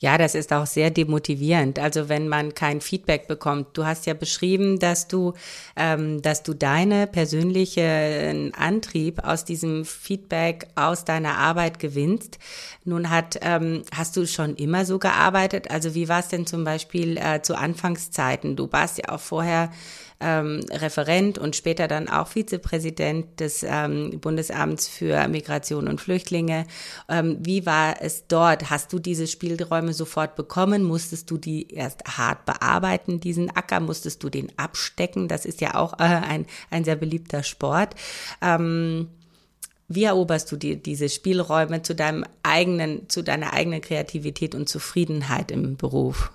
Ja, 0.00 0.18
das 0.18 0.34
ist 0.34 0.52
auch 0.52 0.66
sehr 0.66 0.90
demotivierend. 0.90 1.78
Also 1.78 2.08
wenn 2.08 2.28
man 2.28 2.54
kein 2.54 2.80
Feedback 2.80 3.26
bekommt. 3.26 3.68
Du 3.76 3.84
hast 3.84 4.06
ja 4.06 4.14
beschrieben, 4.14 4.78
dass 4.78 5.08
du, 5.08 5.34
ähm, 5.76 6.20
dass 6.22 6.42
du 6.42 6.54
deine 6.54 7.06
persönliche 7.06 8.52
Antrieb 8.56 9.24
aus 9.24 9.44
diesem 9.44 9.84
Feedback 9.84 10.68
aus 10.74 11.04
deiner 11.04 11.38
Arbeit 11.38 11.78
gewinnst. 11.78 12.38
Nun 12.84 13.10
hat, 13.10 13.38
ähm, 13.42 13.82
hast 13.94 14.16
du 14.16 14.26
schon 14.26 14.56
immer 14.56 14.84
so 14.84 14.98
gearbeitet? 14.98 15.70
Also 15.70 15.94
wie 15.94 16.08
war 16.08 16.20
es 16.20 16.28
denn 16.28 16.46
zum 16.46 16.64
Beispiel 16.64 17.16
äh, 17.16 17.40
zu 17.42 17.56
Anfangszeiten? 17.56 18.56
Du 18.56 18.70
warst 18.72 18.98
ja 18.98 19.08
auch 19.08 19.20
vorher 19.20 19.70
ähm, 20.20 20.60
Referent 20.70 21.38
und 21.38 21.56
später 21.56 21.88
dann 21.88 22.08
auch 22.08 22.28
Vizepräsident 22.28 23.40
des 23.40 23.64
ähm, 23.66 24.18
Bundesamts 24.20 24.88
für 24.88 25.26
Migration 25.28 25.88
und 25.88 26.00
Flüchtlinge. 26.00 26.66
Ähm, 27.08 27.38
wie 27.40 27.66
war 27.66 27.96
es 28.00 28.26
dort? 28.26 28.70
Hast 28.70 28.92
du 28.92 28.98
diese 28.98 29.26
Spielräume 29.26 29.92
sofort 29.92 30.36
bekommen? 30.36 30.84
Musstest 30.84 31.30
du 31.30 31.38
die 31.38 31.72
erst 31.72 32.04
hart 32.18 32.44
bearbeiten, 32.46 33.20
diesen 33.20 33.50
Acker? 33.50 33.80
Musstest 33.80 34.22
du 34.22 34.30
den 34.30 34.50
abstecken? 34.58 35.28
Das 35.28 35.44
ist 35.44 35.60
ja 35.60 35.74
auch 35.74 35.94
äh, 35.94 36.04
ein, 36.04 36.46
ein 36.70 36.84
sehr 36.84 36.96
beliebter 36.96 37.42
Sport. 37.42 37.94
Ähm, 38.40 39.08
wie 39.88 40.04
eroberst 40.04 40.50
du 40.50 40.56
die, 40.56 40.82
diese 40.82 41.08
Spielräume 41.08 41.82
zu 41.82 41.94
deinem 41.94 42.24
eigenen, 42.42 43.08
zu 43.08 43.22
deiner 43.22 43.52
eigenen 43.52 43.80
Kreativität 43.80 44.54
und 44.54 44.68
Zufriedenheit 44.68 45.50
im 45.50 45.76
Beruf? 45.76 46.32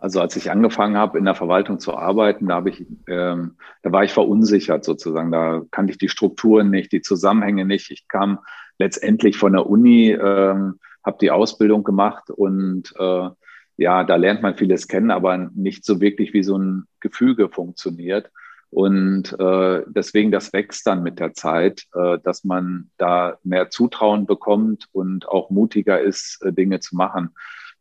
Also 0.00 0.20
als 0.20 0.34
ich 0.36 0.50
angefangen 0.50 0.96
habe, 0.96 1.18
in 1.18 1.26
der 1.26 1.34
Verwaltung 1.34 1.78
zu 1.78 1.94
arbeiten, 1.94 2.48
da 2.48 2.64
ich, 2.64 2.86
ähm, 3.06 3.56
da 3.82 3.92
war 3.92 4.02
ich 4.02 4.12
verunsichert 4.12 4.84
sozusagen. 4.84 5.30
Da 5.30 5.62
kannte 5.70 5.92
ich 5.92 5.98
die 5.98 6.08
Strukturen 6.08 6.70
nicht, 6.70 6.90
die 6.92 7.02
Zusammenhänge 7.02 7.66
nicht. 7.66 7.90
Ich 7.90 8.08
kam 8.08 8.38
letztendlich 8.78 9.36
von 9.36 9.52
der 9.52 9.66
Uni, 9.66 10.10
ähm, 10.10 10.80
habe 11.04 11.18
die 11.20 11.30
Ausbildung 11.30 11.84
gemacht 11.84 12.30
und 12.30 12.94
äh, 12.98 13.28
ja, 13.76 14.04
da 14.04 14.16
lernt 14.16 14.42
man 14.42 14.56
vieles 14.56 14.88
kennen, 14.88 15.10
aber 15.10 15.36
nicht 15.54 15.84
so 15.84 16.00
wirklich, 16.00 16.32
wie 16.32 16.42
so 16.42 16.56
ein 16.58 16.84
Gefüge 17.00 17.48
funktioniert. 17.48 18.30
Und 18.70 19.38
äh, 19.38 19.82
deswegen, 19.86 20.30
das 20.30 20.52
wächst 20.52 20.86
dann 20.86 21.02
mit 21.02 21.18
der 21.18 21.34
Zeit, 21.34 21.86
äh, 21.94 22.18
dass 22.22 22.44
man 22.44 22.90
da 22.98 23.38
mehr 23.42 23.68
Zutrauen 23.70 24.26
bekommt 24.26 24.86
und 24.92 25.28
auch 25.28 25.50
mutiger 25.50 26.00
ist, 26.00 26.40
äh, 26.42 26.52
Dinge 26.52 26.80
zu 26.80 26.94
machen. 26.94 27.30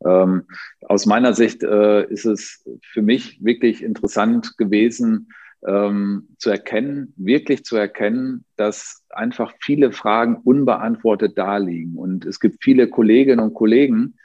Ähm, 0.05 0.43
aus 0.81 1.05
meiner 1.05 1.33
Sicht 1.33 1.63
äh, 1.63 2.05
ist 2.05 2.25
es 2.25 2.63
für 2.81 3.01
mich 3.01 3.43
wirklich 3.43 3.83
interessant 3.83 4.57
gewesen, 4.57 5.29
ähm, 5.67 6.29
zu 6.37 6.49
erkennen, 6.49 7.13
wirklich 7.17 7.65
zu 7.65 7.75
erkennen, 7.75 8.45
dass 8.55 9.03
einfach 9.09 9.53
viele 9.59 9.91
Fragen 9.91 10.37
unbeantwortet 10.37 11.37
daliegen. 11.37 11.97
Und 11.97 12.25
es 12.25 12.39
gibt 12.39 12.63
viele 12.63 12.87
Kolleginnen 12.87 13.41
und 13.41 13.53
Kollegen, 13.53 14.15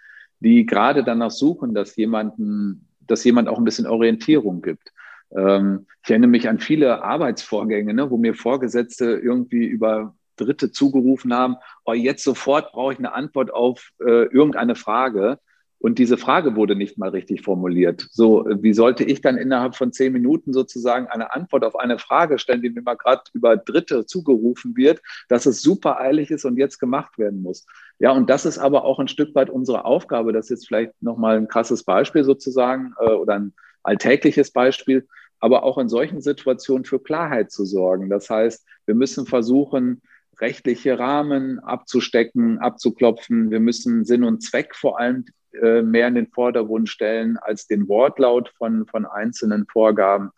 die 0.40 0.66
gerade 0.66 1.02
danach 1.02 1.30
suchen, 1.30 1.74
dass 1.74 1.96
jemanden, 1.96 2.88
dass 3.00 3.24
jemand 3.24 3.48
auch 3.48 3.58
ein 3.58 3.64
bisschen 3.64 3.86
Orientierung 3.86 4.62
gibt. 4.62 4.92
Ähm, 5.34 5.86
ich 6.04 6.10
erinnere 6.10 6.30
mich 6.30 6.48
an 6.48 6.60
viele 6.60 7.02
Arbeitsvorgänge, 7.02 7.94
ne, 7.94 8.10
wo 8.10 8.16
mir 8.16 8.34
Vorgesetzte 8.34 9.06
irgendwie 9.06 9.64
über 9.64 10.14
Dritte 10.36 10.70
zugerufen 10.70 11.32
haben, 11.32 11.56
oh, 11.84 11.92
jetzt 11.92 12.24
sofort 12.24 12.72
brauche 12.72 12.92
ich 12.92 12.98
eine 12.98 13.12
Antwort 13.12 13.52
auf 13.52 13.90
äh, 14.00 14.24
irgendeine 14.26 14.74
Frage. 14.74 15.38
Und 15.84 15.98
diese 15.98 16.16
Frage 16.16 16.56
wurde 16.56 16.76
nicht 16.76 16.96
mal 16.96 17.10
richtig 17.10 17.42
formuliert. 17.42 18.08
So, 18.10 18.46
wie 18.48 18.72
sollte 18.72 19.04
ich 19.04 19.20
dann 19.20 19.36
innerhalb 19.36 19.76
von 19.76 19.92
zehn 19.92 20.14
Minuten 20.14 20.54
sozusagen 20.54 21.08
eine 21.08 21.34
Antwort 21.34 21.62
auf 21.62 21.76
eine 21.76 21.98
Frage 21.98 22.38
stellen, 22.38 22.62
die 22.62 22.70
mir 22.70 22.80
mal 22.80 22.96
gerade 22.96 23.20
über 23.34 23.58
Dritte 23.58 24.06
zugerufen 24.06 24.78
wird, 24.78 25.02
dass 25.28 25.44
es 25.44 25.60
super 25.60 26.00
eilig 26.00 26.30
ist 26.30 26.46
und 26.46 26.56
jetzt 26.56 26.78
gemacht 26.78 27.18
werden 27.18 27.42
muss? 27.42 27.66
Ja, 27.98 28.12
und 28.12 28.30
das 28.30 28.46
ist 28.46 28.56
aber 28.56 28.86
auch 28.86 28.98
ein 28.98 29.08
Stück 29.08 29.34
weit 29.34 29.50
unsere 29.50 29.84
Aufgabe. 29.84 30.32
Das 30.32 30.46
ist 30.46 30.50
jetzt 30.50 30.68
vielleicht 30.68 31.02
nochmal 31.02 31.36
ein 31.36 31.48
krasses 31.48 31.82
Beispiel 31.84 32.24
sozusagen 32.24 32.94
äh, 32.98 33.10
oder 33.10 33.34
ein 33.34 33.52
alltägliches 33.82 34.52
Beispiel, 34.52 35.06
aber 35.38 35.64
auch 35.64 35.76
in 35.76 35.90
solchen 35.90 36.22
Situationen 36.22 36.86
für 36.86 36.98
Klarheit 36.98 37.50
zu 37.52 37.66
sorgen. 37.66 38.08
Das 38.08 38.30
heißt, 38.30 38.66
wir 38.86 38.94
müssen 38.94 39.26
versuchen, 39.26 40.00
rechtliche 40.40 40.98
Rahmen 40.98 41.58
abzustecken, 41.58 42.58
abzuklopfen. 42.58 43.50
Wir 43.50 43.60
müssen 43.60 44.06
Sinn 44.06 44.24
und 44.24 44.42
Zweck 44.42 44.74
vor 44.74 44.98
allem 44.98 45.26
äh, 45.62 45.82
mehr 45.82 46.08
in 46.08 46.14
den 46.14 46.28
Vordergrund 46.28 46.88
stellen 46.88 47.36
als 47.38 47.66
den 47.66 47.88
Wortlaut 47.88 48.52
von, 48.56 48.86
von 48.86 49.06
einzelnen 49.06 49.66
Vorgaben 49.66 50.30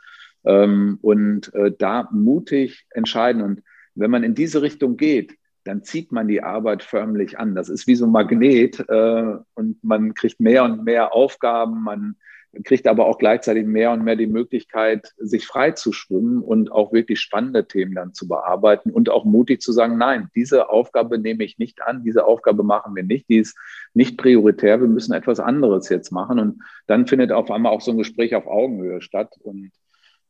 ähm, 0.45 0.99
und 1.03 1.53
äh, 1.55 1.73
da 1.77 2.09
mutig 2.13 2.87
entscheiden. 2.91 3.43
Und 3.43 3.63
wenn 3.95 4.11
man 4.11 4.25
in 4.25 4.35
diese 4.35 4.63
Richtung 4.63 4.97
geht, 4.97 5.37
dann 5.65 5.83
zieht 5.83 6.13
man 6.13 6.29
die 6.29 6.43
Arbeit 6.43 6.83
förmlich 6.83 7.39
an. 7.39 7.55
Das 7.55 7.69
ist 7.69 7.87
wie 7.87 7.97
so 7.97 8.07
ein 8.07 8.13
Magnet 8.13 8.85
äh, 8.89 9.37
und 9.55 9.83
man 9.83 10.15
kriegt 10.15 10.41
mehr 10.41 10.65
und 10.65 10.85
mehr 10.85 11.13
Aufgaben, 11.13 11.83
man 11.83 12.17
kriegt 12.65 12.87
aber 12.87 13.07
auch 13.07 13.19
gleichzeitig 13.19 13.67
mehr 13.67 13.93
und 13.93 14.05
mehr 14.05 14.17
die 14.17 14.27
Möglichkeit, 14.27 15.15
sich 15.19 15.47
frei 15.47 15.73
zu 15.73 15.93
schwimmen 15.93 16.43
und 16.43 16.73
auch 16.73 16.93
wirklich 16.93 17.21
spannende 17.21 17.67
Themen 17.67 17.95
dann 17.95 18.15
zu 18.15 18.29
bearbeiten 18.29 18.91
und 18.91 19.11
auch 19.11 19.25
mutig 19.25 19.61
zu 19.61 19.73
sagen, 19.73 19.99
nein, 19.99 20.29
diese 20.35 20.71
Aufgabe 20.71 21.19
nehme 21.19 21.45
ich 21.45 21.59
nicht 21.59 21.83
an, 21.83 22.05
diese 22.05 22.27
Aufgabe 22.27 22.63
machen 22.63 22.95
wir 22.95 23.03
nicht, 23.03 23.29
die 23.29 23.39
ist 23.39 23.57
nicht 23.95 24.19
prioritär, 24.19 24.81
wir 24.81 24.89
müssen 24.89 25.13
etwas 25.13 25.41
anderes 25.41 25.89
jetzt 25.89 26.13
machen. 26.13 26.39
Und 26.39 26.63
dann 26.87 27.07
findet 27.07 27.33
auf 27.33 27.51
einmal 27.51 27.73
auch 27.73 27.81
so 27.81 27.93
ein 27.93 27.99
Gespräch 27.99 28.35
auf 28.35 28.47
Augenhöhe 28.47 29.01
statt. 29.01 29.35
Und 29.43 29.71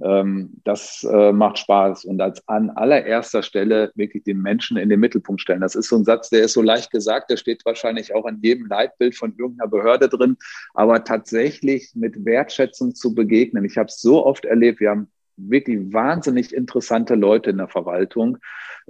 ähm, 0.02 0.50
das 0.64 1.06
äh, 1.10 1.32
macht 1.32 1.58
Spaß 1.58 2.04
und 2.04 2.20
als 2.20 2.46
an 2.48 2.70
allererster 2.70 3.42
Stelle 3.42 3.92
wirklich 3.94 4.24
den 4.24 4.42
Menschen 4.42 4.76
in 4.76 4.88
den 4.88 5.00
Mittelpunkt 5.00 5.40
stellen. 5.40 5.62
Das 5.62 5.74
ist 5.74 5.88
so 5.88 5.96
ein 5.96 6.04
Satz, 6.04 6.30
der 6.30 6.42
ist 6.42 6.52
so 6.52 6.62
leicht 6.62 6.90
gesagt, 6.90 7.30
der 7.30 7.36
steht 7.36 7.64
wahrscheinlich 7.64 8.14
auch 8.14 8.26
in 8.26 8.38
jedem 8.42 8.66
Leitbild 8.66 9.16
von 9.16 9.34
irgendeiner 9.38 9.70
Behörde 9.70 10.08
drin, 10.08 10.36
aber 10.74 11.04
tatsächlich 11.04 11.92
mit 11.94 12.24
Wertschätzung 12.24 12.94
zu 12.94 13.14
begegnen. 13.14 13.64
Ich 13.64 13.78
habe 13.78 13.88
es 13.88 14.00
so 14.00 14.24
oft 14.26 14.44
erlebt, 14.44 14.80
wir 14.80 14.90
haben 14.90 15.08
wirklich 15.36 15.92
wahnsinnig 15.92 16.54
interessante 16.54 17.14
Leute 17.14 17.50
in 17.50 17.58
der 17.58 17.68
Verwaltung, 17.68 18.38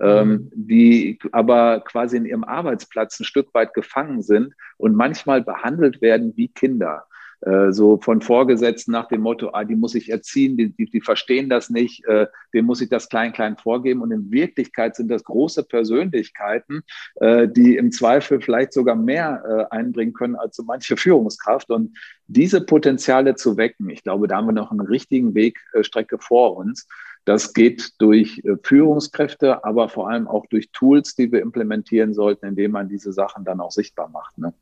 ähm, 0.00 0.28
mhm. 0.30 0.50
die 0.54 1.18
aber 1.32 1.80
quasi 1.80 2.16
in 2.16 2.26
ihrem 2.26 2.44
Arbeitsplatz 2.44 3.18
ein 3.20 3.24
Stück 3.24 3.52
weit 3.54 3.74
gefangen 3.74 4.22
sind 4.22 4.54
und 4.76 4.94
manchmal 4.94 5.42
behandelt 5.42 6.00
werden 6.00 6.32
wie 6.36 6.48
Kinder. 6.48 7.06
Äh, 7.46 7.72
so 7.72 7.98
von 7.98 8.20
Vorgesetzten 8.20 8.90
nach 8.90 9.06
dem 9.06 9.20
Motto, 9.20 9.50
ah, 9.52 9.62
die 9.62 9.76
muss 9.76 9.94
ich 9.94 10.10
erziehen, 10.10 10.56
die, 10.56 10.70
die, 10.70 10.86
die 10.86 11.00
verstehen 11.00 11.48
das 11.48 11.70
nicht, 11.70 12.04
äh, 12.06 12.26
dem 12.52 12.64
muss 12.64 12.80
ich 12.80 12.88
das 12.88 13.08
klein, 13.08 13.32
klein 13.32 13.56
vorgeben. 13.56 14.02
Und 14.02 14.10
in 14.10 14.32
Wirklichkeit 14.32 14.96
sind 14.96 15.08
das 15.08 15.22
große 15.22 15.62
Persönlichkeiten, 15.62 16.82
äh, 17.16 17.46
die 17.46 17.76
im 17.76 17.92
Zweifel 17.92 18.40
vielleicht 18.40 18.72
sogar 18.72 18.96
mehr 18.96 19.68
äh, 19.70 19.74
einbringen 19.74 20.12
können 20.12 20.34
als 20.34 20.56
so 20.56 20.64
manche 20.64 20.96
Führungskraft. 20.96 21.70
Und 21.70 21.96
diese 22.26 22.60
Potenziale 22.60 23.36
zu 23.36 23.56
wecken, 23.56 23.90
ich 23.90 24.02
glaube, 24.02 24.26
da 24.26 24.38
haben 24.38 24.46
wir 24.46 24.52
noch 24.52 24.72
einen 24.72 24.80
richtigen 24.80 25.36
Wegstrecke 25.36 26.18
vor 26.18 26.56
uns. 26.56 26.88
Das 27.26 27.54
geht 27.54 27.92
durch 27.98 28.42
äh, 28.44 28.56
Führungskräfte, 28.60 29.64
aber 29.64 29.88
vor 29.88 30.10
allem 30.10 30.26
auch 30.26 30.46
durch 30.46 30.72
Tools, 30.72 31.14
die 31.14 31.30
wir 31.30 31.42
implementieren 31.42 32.12
sollten, 32.12 32.46
indem 32.46 32.72
man 32.72 32.88
diese 32.88 33.12
Sachen 33.12 33.44
dann 33.44 33.60
auch 33.60 33.70
sichtbar 33.70 34.08
macht. 34.08 34.36
Ne? 34.36 34.52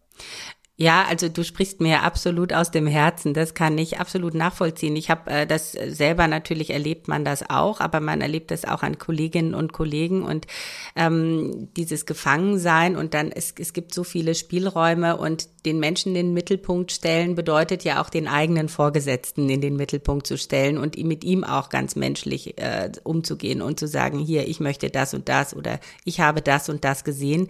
Ja, 0.77 1.05
also 1.09 1.29
du 1.29 1.45
sprichst 1.45 1.81
mir 1.81 2.03
absolut 2.03 2.53
aus 2.53 2.73
dem 2.73 2.89
Herzen. 2.89 3.33
Das 3.33 3.55
kann 3.55 3.79
ich 3.79 4.01
absolut 4.01 4.35
nachvollziehen. 4.35 4.97
Ich 4.97 5.09
habe 5.09 5.31
äh, 5.31 5.47
das 5.47 5.71
selber 5.71 6.27
natürlich 6.27 6.71
erlebt, 6.71 7.07
man 7.07 7.25
das 7.25 7.49
auch, 7.49 7.79
aber 7.79 8.01
man 8.01 8.21
erlebt 8.21 8.51
das 8.51 8.65
auch 8.65 8.83
an 8.83 8.99
Kolleginnen 8.99 9.55
und 9.55 9.73
Kollegen 9.73 10.25
und 10.25 10.49
ähm, 10.97 11.69
dieses 11.77 12.07
Gefangensein 12.07 12.97
und 12.97 13.15
dann 13.15 13.31
es, 13.31 13.55
es 13.57 13.73
gibt 13.73 13.95
so 13.95 14.03
viele 14.03 14.35
Spielräume 14.35 15.17
und 15.17 15.49
den 15.65 15.79
Menschen 15.79 16.09
in 16.09 16.27
den 16.27 16.35
Mittelpunkt 16.35 16.91
stellen 16.91 17.37
bedeutet 17.37 17.85
ja 17.85 18.03
auch 18.03 18.11
den 18.11 18.27
eigenen 18.27 18.69
Vorgesetzten 18.69 19.49
in 19.49 19.61
den 19.61 19.77
Mittelpunkt 19.77 20.27
zu 20.27 20.37
stellen 20.37 20.77
und 20.77 20.99
mit 21.05 21.23
ihm 21.23 21.45
auch 21.45 21.69
ganz 21.69 21.95
menschlich 21.95 22.59
äh, 22.59 22.91
umzugehen 23.05 23.63
und 23.63 23.79
zu 23.79 23.87
sagen, 23.87 24.19
hier, 24.19 24.49
ich 24.49 24.59
möchte 24.59 24.91
das 24.91 25.15
und 25.15 25.29
das 25.29 25.55
oder 25.55 25.79
ich 26.05 26.19
habe 26.19 26.43
das 26.43 26.69
und 26.69 26.83
das 26.83 27.05
gesehen. 27.05 27.47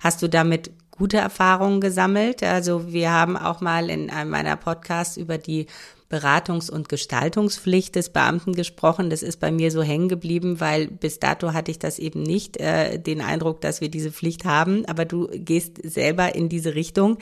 Hast 0.00 0.22
du 0.22 0.28
damit 0.28 0.70
gute 0.98 1.16
Erfahrungen 1.16 1.80
gesammelt. 1.80 2.42
Also 2.42 2.92
wir 2.92 3.12
haben 3.12 3.36
auch 3.36 3.60
mal 3.60 3.88
in 3.88 4.10
einem 4.10 4.30
meiner 4.30 4.56
Podcasts 4.56 5.16
über 5.16 5.38
die 5.38 5.66
Beratungs- 6.10 6.70
und 6.70 6.88
Gestaltungspflicht 6.88 7.94
des 7.94 8.10
Beamten 8.10 8.54
gesprochen. 8.54 9.10
Das 9.10 9.22
ist 9.22 9.40
bei 9.40 9.50
mir 9.50 9.70
so 9.70 9.82
hängen 9.82 10.08
geblieben, 10.08 10.58
weil 10.60 10.88
bis 10.88 11.20
dato 11.20 11.52
hatte 11.52 11.70
ich 11.70 11.78
das 11.78 11.98
eben 11.98 12.22
nicht, 12.22 12.56
äh, 12.56 12.98
den 12.98 13.20
Eindruck, 13.20 13.60
dass 13.60 13.80
wir 13.80 13.90
diese 13.90 14.10
Pflicht 14.10 14.44
haben. 14.44 14.86
Aber 14.86 15.04
du 15.04 15.28
gehst 15.28 15.78
selber 15.82 16.34
in 16.34 16.48
diese 16.48 16.74
Richtung. 16.74 17.18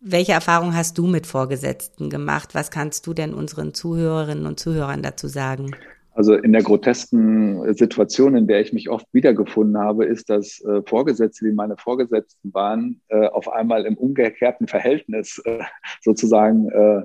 Welche 0.00 0.32
Erfahrung 0.32 0.74
hast 0.74 0.98
du 0.98 1.06
mit 1.06 1.26
Vorgesetzten 1.26 2.10
gemacht? 2.10 2.54
Was 2.54 2.70
kannst 2.70 3.06
du 3.06 3.14
denn 3.14 3.34
unseren 3.34 3.72
Zuhörerinnen 3.72 4.46
und 4.46 4.60
Zuhörern 4.60 5.02
dazu 5.02 5.28
sagen? 5.28 5.70
Also 6.16 6.32
in 6.34 6.54
der 6.54 6.62
grotesken 6.62 7.74
Situation, 7.74 8.36
in 8.36 8.46
der 8.46 8.62
ich 8.62 8.72
mich 8.72 8.88
oft 8.88 9.06
wiedergefunden 9.12 9.76
habe, 9.76 10.06
ist, 10.06 10.30
dass 10.30 10.64
äh, 10.64 10.80
Vorgesetzte, 10.86 11.44
die 11.44 11.52
meine 11.52 11.76
Vorgesetzten 11.76 12.54
waren, 12.54 13.02
äh, 13.08 13.26
auf 13.26 13.52
einmal 13.52 13.84
im 13.84 13.98
umgekehrten 13.98 14.66
Verhältnis 14.66 15.42
äh, 15.44 15.62
sozusagen 16.00 16.70
äh, 16.70 17.02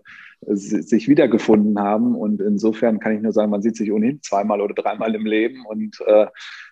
sich 0.47 1.09
wiedergefunden 1.09 1.77
haben. 1.77 2.15
Und 2.15 2.39
insofern 2.39 3.01
kann 3.01 3.13
ich 3.13 3.21
nur 3.21 3.33
sagen, 3.33 3.51
man 3.51 3.61
sieht 3.61 3.75
sich 3.75 3.91
ohnehin 3.91 4.21
zweimal 4.21 4.61
oder 4.61 4.75
dreimal 4.75 5.13
im 5.13 5.25
Leben. 5.25 5.65
Und 5.65 5.99
äh, 6.07 6.27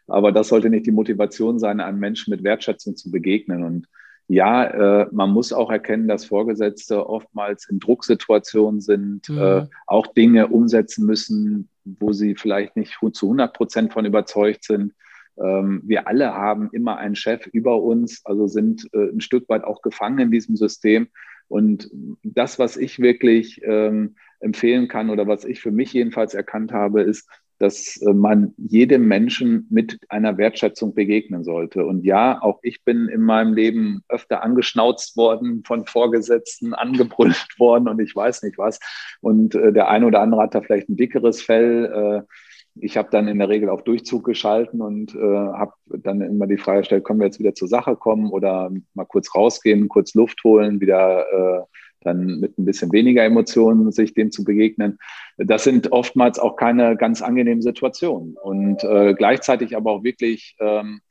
aber 0.07 0.31
das 0.31 0.47
sollte 0.47 0.69
nicht 0.69 0.85
die 0.85 0.91
Motivation 0.91 1.59
sein, 1.59 1.81
einem 1.81 1.99
Menschen 1.99 2.31
mit 2.31 2.45
Wertschätzung 2.45 2.95
zu 2.95 3.11
begegnen. 3.11 3.65
Und 3.65 3.87
ja, 4.29 4.63
äh, 5.01 5.07
man 5.11 5.31
muss 5.31 5.51
auch 5.51 5.71
erkennen, 5.71 6.07
dass 6.07 6.25
Vorgesetzte 6.25 7.09
oftmals 7.09 7.67
in 7.67 7.79
Drucksituationen 7.79 8.79
sind, 8.79 9.27
mhm. 9.27 9.37
äh, 9.39 9.65
auch 9.87 10.05
Dinge 10.05 10.47
umsetzen 10.47 11.07
müssen, 11.07 11.67
wo 11.83 12.13
sie 12.13 12.35
vielleicht 12.35 12.75
nicht 12.75 12.93
zu 13.13 13.25
100 13.25 13.51
Prozent 13.51 13.91
von 13.91 14.05
überzeugt 14.05 14.63
sind. 14.65 14.93
Ähm, 15.41 15.81
wir 15.83 16.07
alle 16.07 16.35
haben 16.35 16.69
immer 16.73 16.97
einen 16.97 17.15
Chef 17.15 17.47
über 17.47 17.81
uns, 17.81 18.23
also 18.23 18.45
sind 18.45 18.87
äh, 18.93 19.09
ein 19.09 19.19
Stück 19.21 19.49
weit 19.49 19.63
auch 19.63 19.81
gefangen 19.81 20.19
in 20.19 20.31
diesem 20.31 20.55
System. 20.55 21.07
Und 21.47 21.89
das, 22.21 22.59
was 22.59 22.77
ich 22.77 22.99
wirklich 22.99 23.61
ähm, 23.63 24.15
empfehlen 24.39 24.87
kann 24.87 25.09
oder 25.09 25.27
was 25.27 25.43
ich 25.43 25.59
für 25.59 25.71
mich 25.71 25.91
jedenfalls 25.91 26.35
erkannt 26.35 26.71
habe, 26.71 27.01
ist, 27.01 27.27
dass 27.59 27.97
äh, 28.01 28.13
man 28.13 28.53
jedem 28.57 29.07
Menschen 29.07 29.67
mit 29.69 29.99
einer 30.07 30.37
Wertschätzung 30.37 30.95
begegnen 30.95 31.43
sollte. 31.43 31.85
Und 31.85 32.05
ja, 32.05 32.41
auch 32.41 32.59
ich 32.63 32.83
bin 32.83 33.09
in 33.09 33.21
meinem 33.21 33.53
Leben 33.53 34.01
öfter 34.07 34.41
angeschnauzt 34.43 35.17
worden, 35.17 35.63
von 35.67 35.85
Vorgesetzten 35.85 36.73
angebrüllt 36.73 37.47
worden 37.59 37.89
und 37.89 37.99
ich 37.99 38.15
weiß 38.15 38.43
nicht 38.43 38.57
was. 38.57 38.79
Und 39.21 39.55
äh, 39.55 39.73
der 39.73 39.89
eine 39.89 40.07
oder 40.07 40.21
andere 40.21 40.41
hat 40.41 40.55
da 40.55 40.61
vielleicht 40.61 40.89
ein 40.89 40.95
dickeres 40.95 41.41
Fell. 41.41 42.25
Äh, 42.25 42.33
ich 42.81 42.95
habe 42.95 43.09
dann 43.11 43.27
in 43.27 43.39
der 43.39 43.49
Regel 43.49 43.67
auf 43.67 43.83
Durchzug 43.83 44.23
geschalten 44.23 44.81
und 44.81 45.13
habe 45.13 45.73
dann 45.87 46.21
immer 46.21 46.47
die 46.47 46.57
Frage 46.57 46.81
gestellt, 46.81 47.03
können 47.03 47.19
wir 47.19 47.25
jetzt 47.25 47.39
wieder 47.39 47.53
zur 47.53 47.67
Sache 47.67 47.97
kommen 47.97 48.29
oder 48.29 48.71
mal 48.93 49.05
kurz 49.05 49.35
rausgehen, 49.35 49.89
kurz 49.89 50.13
Luft 50.13 50.41
holen, 50.45 50.79
wieder 50.79 51.67
dann 52.01 52.39
mit 52.39 52.57
ein 52.57 52.65
bisschen 52.65 52.91
weniger 52.91 53.23
Emotionen 53.23 53.91
sich 53.91 54.13
dem 54.13 54.31
zu 54.31 54.43
begegnen. 54.43 54.97
Das 55.37 55.63
sind 55.63 55.91
oftmals 55.91 56.39
auch 56.39 56.55
keine 56.55 56.95
ganz 56.95 57.21
angenehmen 57.21 57.61
Situationen. 57.61 58.35
Und 58.35 58.83
äh, 58.83 59.13
gleichzeitig 59.13 59.75
aber 59.75 59.91
auch 59.91 60.03
wirklich 60.03 60.55
ähm, 60.59 61.01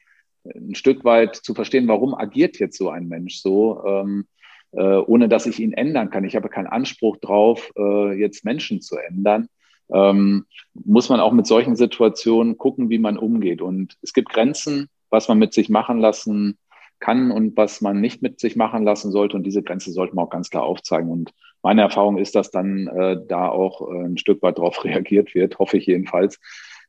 ein 0.44 0.74
Stück 0.74 1.04
weit 1.04 1.36
zu 1.36 1.54
verstehen, 1.54 1.88
warum 1.88 2.14
agiert 2.14 2.58
jetzt 2.58 2.78
so 2.78 2.88
ein 2.88 3.08
Mensch 3.08 3.36
so, 3.36 3.84
ähm, 3.86 4.26
äh, 4.72 4.82
ohne 4.82 5.28
dass 5.28 5.46
ich 5.46 5.60
ihn 5.60 5.72
ändern 5.72 6.10
kann. 6.10 6.24
Ich 6.24 6.36
habe 6.36 6.48
keinen 6.48 6.66
Anspruch 6.66 7.18
drauf, 7.18 7.70
äh, 7.76 8.18
jetzt 8.18 8.44
Menschen 8.44 8.80
zu 8.80 8.96
ändern. 8.96 9.48
Ähm, 9.92 10.44
muss 10.74 11.08
man 11.08 11.20
auch 11.20 11.32
mit 11.32 11.46
solchen 11.46 11.76
Situationen 11.76 12.58
gucken, 12.58 12.90
wie 12.90 12.98
man 12.98 13.16
umgeht. 13.16 13.62
Und 13.62 13.96
es 14.02 14.12
gibt 14.12 14.28
Grenzen, 14.30 14.88
was 15.10 15.28
man 15.28 15.38
mit 15.38 15.54
sich 15.54 15.68
machen 15.70 15.98
lassen 15.98 16.58
kann 17.00 17.30
und 17.30 17.56
was 17.56 17.80
man 17.80 18.00
nicht 18.00 18.22
mit 18.22 18.40
sich 18.40 18.56
machen 18.56 18.84
lassen 18.84 19.10
sollte. 19.10 19.36
Und 19.36 19.44
diese 19.44 19.62
Grenze 19.62 19.92
sollte 19.92 20.14
man 20.14 20.26
auch 20.26 20.30
ganz 20.30 20.50
klar 20.50 20.64
aufzeigen. 20.64 21.10
Und 21.10 21.32
meine 21.62 21.82
Erfahrung 21.82 22.18
ist, 22.18 22.34
dass 22.34 22.50
dann 22.50 22.86
äh, 22.88 23.16
da 23.26 23.48
auch 23.48 23.88
äh, 23.90 24.04
ein 24.06 24.18
Stück 24.18 24.42
weit 24.42 24.58
darauf 24.58 24.84
reagiert 24.84 25.34
wird, 25.34 25.58
hoffe 25.58 25.76
ich 25.78 25.86
jedenfalls. 25.86 26.40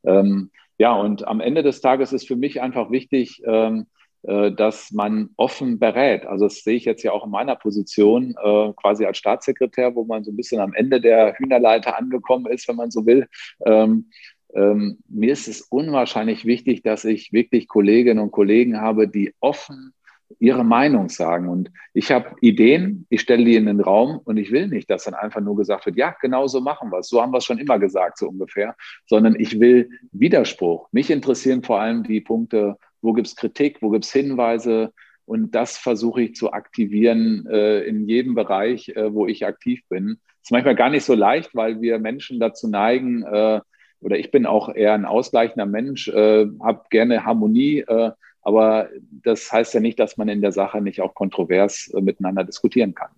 Ähm, 0.04 0.50
ja, 0.78 0.94
und 0.94 1.26
am 1.28 1.40
Ende 1.40 1.62
des 1.62 1.80
Tages 1.80 2.12
ist 2.12 2.26
für 2.26 2.36
mich 2.36 2.62
einfach 2.62 2.90
wichtig, 2.90 3.42
ähm, 3.44 3.86
äh, 4.22 4.52
dass 4.52 4.92
man 4.92 5.30
offen 5.36 5.78
berät. 5.78 6.26
Also 6.26 6.46
das 6.46 6.62
sehe 6.62 6.76
ich 6.76 6.84
jetzt 6.84 7.02
ja 7.02 7.12
auch 7.12 7.24
in 7.24 7.30
meiner 7.30 7.56
Position, 7.56 8.34
äh, 8.42 8.72
quasi 8.74 9.04
als 9.04 9.18
Staatssekretär, 9.18 9.94
wo 9.94 10.04
man 10.04 10.24
so 10.24 10.30
ein 10.30 10.36
bisschen 10.36 10.60
am 10.60 10.74
Ende 10.74 11.00
der 11.00 11.34
Hühnerleiter 11.38 11.98
angekommen 11.98 12.46
ist, 12.46 12.68
wenn 12.68 12.76
man 12.76 12.90
so 12.90 13.06
will. 13.06 13.26
Ähm, 13.64 14.10
ähm, 14.54 14.98
mir 15.08 15.32
ist 15.32 15.48
es 15.48 15.62
unwahrscheinlich 15.62 16.44
wichtig, 16.44 16.82
dass 16.82 17.04
ich 17.04 17.32
wirklich 17.32 17.68
Kolleginnen 17.68 18.18
und 18.18 18.30
Kollegen 18.30 18.80
habe, 18.80 19.08
die 19.08 19.32
offen 19.40 19.94
ihre 20.38 20.64
Meinung 20.64 21.08
sagen. 21.08 21.48
Und 21.48 21.70
ich 21.92 22.12
habe 22.12 22.34
Ideen, 22.40 23.06
ich 23.10 23.20
stelle 23.20 23.44
die 23.44 23.56
in 23.56 23.66
den 23.66 23.80
Raum 23.80 24.20
und 24.24 24.36
ich 24.36 24.52
will 24.52 24.68
nicht, 24.68 24.88
dass 24.88 25.04
dann 25.04 25.14
einfach 25.14 25.40
nur 25.40 25.56
gesagt 25.56 25.86
wird, 25.86 25.96
ja, 25.96 26.14
genau 26.20 26.46
so 26.46 26.60
machen 26.60 26.90
wir 26.90 26.98
es. 26.98 27.08
So 27.08 27.20
haben 27.20 27.32
wir 27.32 27.38
es 27.38 27.44
schon 27.44 27.58
immer 27.58 27.78
gesagt, 27.78 28.18
so 28.18 28.28
ungefähr. 28.28 28.76
Sondern 29.06 29.38
ich 29.38 29.58
will 29.58 29.90
Widerspruch. 30.12 30.88
Mich 30.92 31.10
interessieren 31.10 31.62
vor 31.62 31.80
allem 31.80 32.04
die 32.04 32.20
Punkte, 32.20 32.76
wo 33.02 33.12
gibt 33.12 33.26
es 33.26 33.36
Kritik, 33.36 33.78
wo 33.80 33.90
gibt 33.90 34.04
es 34.04 34.12
Hinweise. 34.12 34.92
Und 35.24 35.54
das 35.54 35.76
versuche 35.76 36.22
ich 36.22 36.34
zu 36.34 36.52
aktivieren 36.52 37.46
äh, 37.46 37.80
in 37.82 38.08
jedem 38.08 38.34
Bereich, 38.34 38.88
äh, 38.90 39.12
wo 39.14 39.26
ich 39.26 39.46
aktiv 39.46 39.82
bin. 39.88 40.18
Das 40.40 40.46
ist 40.46 40.52
manchmal 40.52 40.74
gar 40.74 40.90
nicht 40.90 41.04
so 41.04 41.14
leicht, 41.14 41.54
weil 41.54 41.80
wir 41.80 41.98
Menschen 41.98 42.40
dazu 42.40 42.68
neigen, 42.68 43.22
äh, 43.22 43.60
oder 44.00 44.18
ich 44.18 44.30
bin 44.30 44.46
auch 44.46 44.74
eher 44.74 44.94
ein 44.94 45.04
ausgleichender 45.04 45.66
Mensch, 45.66 46.08
äh, 46.08 46.46
habe 46.60 46.84
gerne 46.90 47.24
Harmonie, 47.24 47.80
äh, 47.80 48.12
aber 48.50 48.88
das 49.24 49.50
heißt 49.50 49.74
ja 49.74 49.80
nicht, 49.80 49.98
dass 49.98 50.16
man 50.16 50.28
in 50.28 50.40
der 50.40 50.52
Sache 50.52 50.80
nicht 50.80 51.00
auch 51.00 51.14
kontrovers 51.14 51.88
äh, 51.94 52.00
miteinander 52.00 52.44
diskutieren 52.44 52.94
kann. 52.94 53.10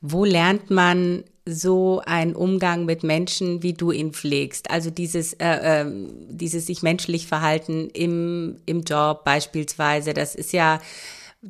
Wo 0.00 0.24
lernt 0.24 0.70
man 0.70 1.24
so 1.44 2.02
einen 2.04 2.34
Umgang 2.34 2.84
mit 2.84 3.02
Menschen, 3.02 3.62
wie 3.62 3.72
du 3.72 3.90
ihn 3.90 4.12
pflegst? 4.12 4.70
Also 4.70 4.90
dieses, 4.90 5.32
äh, 5.34 5.82
äh, 5.82 5.86
dieses 6.28 6.66
sich 6.66 6.82
menschlich 6.82 7.26
verhalten 7.26 7.88
im, 7.94 8.56
im 8.66 8.82
Job 8.82 9.24
beispielsweise, 9.24 10.14
das 10.14 10.34
ist 10.34 10.52
ja 10.52 10.80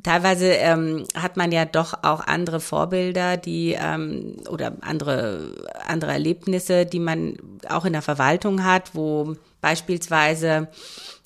teilweise 0.03 0.45
ähm, 0.53 1.05
hat 1.15 1.35
man 1.37 1.51
ja 1.51 1.65
doch 1.65 2.03
auch 2.03 2.25
andere 2.27 2.59
Vorbilder, 2.59 3.37
die 3.37 3.75
ähm, 3.79 4.37
oder 4.47 4.77
andere 4.81 5.55
andere 5.87 6.11
Erlebnisse, 6.11 6.85
die 6.85 6.99
man 6.99 7.37
auch 7.67 7.85
in 7.85 7.93
der 7.93 8.01
Verwaltung 8.01 8.63
hat, 8.63 8.93
wo 8.93 9.35
beispielsweise 9.61 10.67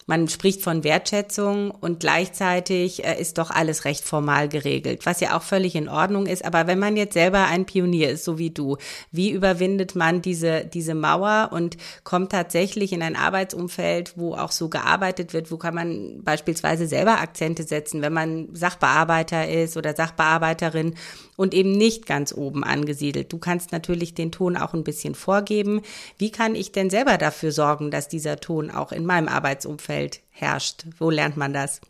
man 0.06 0.28
spricht 0.28 0.62
von 0.62 0.84
Wertschätzung 0.84 1.72
und 1.72 2.00
gleichzeitig 2.00 3.06
äh, 3.06 3.20
ist 3.20 3.38
doch 3.38 3.52
alles 3.52 3.86
recht 3.86 4.04
formal 4.04 4.50
geregelt, 4.50 5.06
was 5.06 5.20
ja 5.20 5.38
auch 5.38 5.44
völlig 5.44 5.76
in 5.76 5.90
Ordnung 5.90 6.26
ist. 6.26 6.44
Aber 6.46 6.68
wenn 6.68 6.80
man 6.80 6.98
jetzt 6.98 7.14
selber 7.14 7.46
ein 7.46 7.66
Pionier 7.66 8.10
ist, 8.10 8.26
so 8.26 8.38
wie 8.38 8.50
du, 8.50 8.78
wie 9.12 9.32
überwindet 9.32 9.96
man 9.96 10.22
diese, 10.22 10.66
diese 10.66 10.96
Mauer 10.96 11.50
und 11.52 11.78
kommt 12.04 12.32
tatsächlich 12.32 12.92
in 12.94 13.02
ein 13.02 13.16
Arbeitsumfeld, 13.16 14.14
wo 14.18 14.36
auch 14.36 14.52
so 14.52 14.70
gearbeitet 14.70 15.34
wird? 15.34 15.52
Wo 15.52 15.58
kann 15.58 15.76
man 15.76 16.24
beispielsweise 16.24 16.88
selber 16.88 17.20
Akzente 17.20 17.64
setzen, 17.64 18.02
wenn 18.02 18.14
man 18.14 18.50
Sachbearbeiter 18.54 19.48
ist 19.48 19.78
oder 19.78 19.96
Sachbearbeiterin 19.96 20.96
und 21.38 21.54
eben 21.54 21.72
nicht 21.72 22.06
ganz 22.06 22.34
oben 22.36 22.64
angesiedelt? 22.64 23.32
Du 23.32 23.38
kannst 23.38 23.72
natürlich 23.72 24.14
den 24.14 24.32
Ton 24.32 24.58
auch 24.58 24.74
ein 24.74 24.84
bisschen 24.84 25.16
vorgeben. 25.16 25.82
Wie 26.18 26.32
kann 26.32 26.56
ich 26.56 26.72
denn 26.72 26.90
selber 26.90 27.18
dafür 27.18 27.52
sorgen, 27.52 27.92
dass 27.92 28.08
dieser 28.08 28.38
Ton 28.38 28.70
auch 28.70 28.92
in 28.92 29.06
meinem 29.06 29.28
Arbeitsumfeld 29.28 29.84
Umfeld 29.94 30.22
herrscht? 30.32 30.86
Wo 31.00 31.10
lernt 31.10 31.38
man 31.38 31.54
das? 31.54 31.82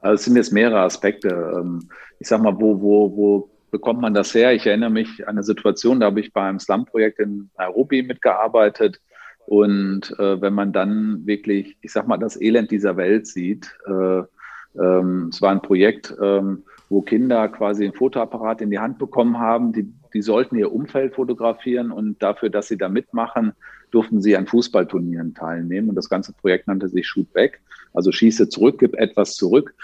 Also 0.00 0.14
es 0.14 0.24
sind 0.24 0.36
jetzt 0.36 0.52
mehrere 0.52 0.80
Aspekte. 0.80 1.28
Ähm, 1.28 1.88
ich 2.18 2.28
sag 2.28 2.42
mal, 2.42 2.58
wo, 2.58 2.80
wo, 2.80 3.16
wo 3.16 3.50
bekommt 3.70 4.00
man 4.00 4.14
das 4.14 4.34
her? 4.34 4.52
Ich 4.52 4.66
erinnere 4.66 4.90
mich 4.90 5.26
an 5.26 5.36
eine 5.36 5.42
Situation, 5.42 6.00
da 6.00 6.06
habe 6.06 6.20
ich 6.20 6.32
bei 6.32 6.42
einem 6.42 6.58
Slum-Projekt 6.58 7.18
in 7.18 7.50
Nairobi 7.58 8.02
mitgearbeitet. 8.02 9.00
Und 9.46 10.18
äh, 10.18 10.40
wenn 10.40 10.54
man 10.54 10.72
dann 10.72 11.26
wirklich, 11.26 11.76
ich 11.80 11.92
sag 11.92 12.08
mal, 12.08 12.16
das 12.16 12.40
Elend 12.40 12.70
dieser 12.70 12.96
Welt 12.96 13.26
sieht, 13.26 13.70
äh, 13.86 14.22
ähm, 14.78 15.28
es 15.30 15.40
war 15.40 15.52
ein 15.52 15.62
Projekt, 15.62 16.14
ähm, 16.20 16.64
wo 16.88 17.02
Kinder 17.02 17.48
quasi 17.48 17.84
ein 17.84 17.92
Fotoapparat 17.92 18.60
in 18.60 18.70
die 18.70 18.78
Hand 18.78 18.98
bekommen 18.98 19.38
haben. 19.38 19.72
Die, 19.72 19.92
die 20.14 20.22
sollten 20.22 20.56
ihr 20.56 20.72
Umfeld 20.72 21.14
fotografieren 21.14 21.90
und 21.90 22.22
dafür, 22.22 22.50
dass 22.50 22.68
sie 22.68 22.78
da 22.78 22.88
mitmachen, 22.88 23.52
durften 23.90 24.20
sie 24.20 24.36
an 24.36 24.46
Fußballturnieren 24.46 25.34
teilnehmen. 25.34 25.88
Und 25.88 25.94
das 25.96 26.08
ganze 26.08 26.32
Projekt 26.32 26.68
nannte 26.68 26.88
sich 26.88 27.06
Shoot 27.06 27.32
Back, 27.32 27.60
also 27.92 28.12
schieße 28.12 28.48
zurück, 28.48 28.76
gib 28.78 28.94
etwas 28.94 29.34
zurück. 29.34 29.74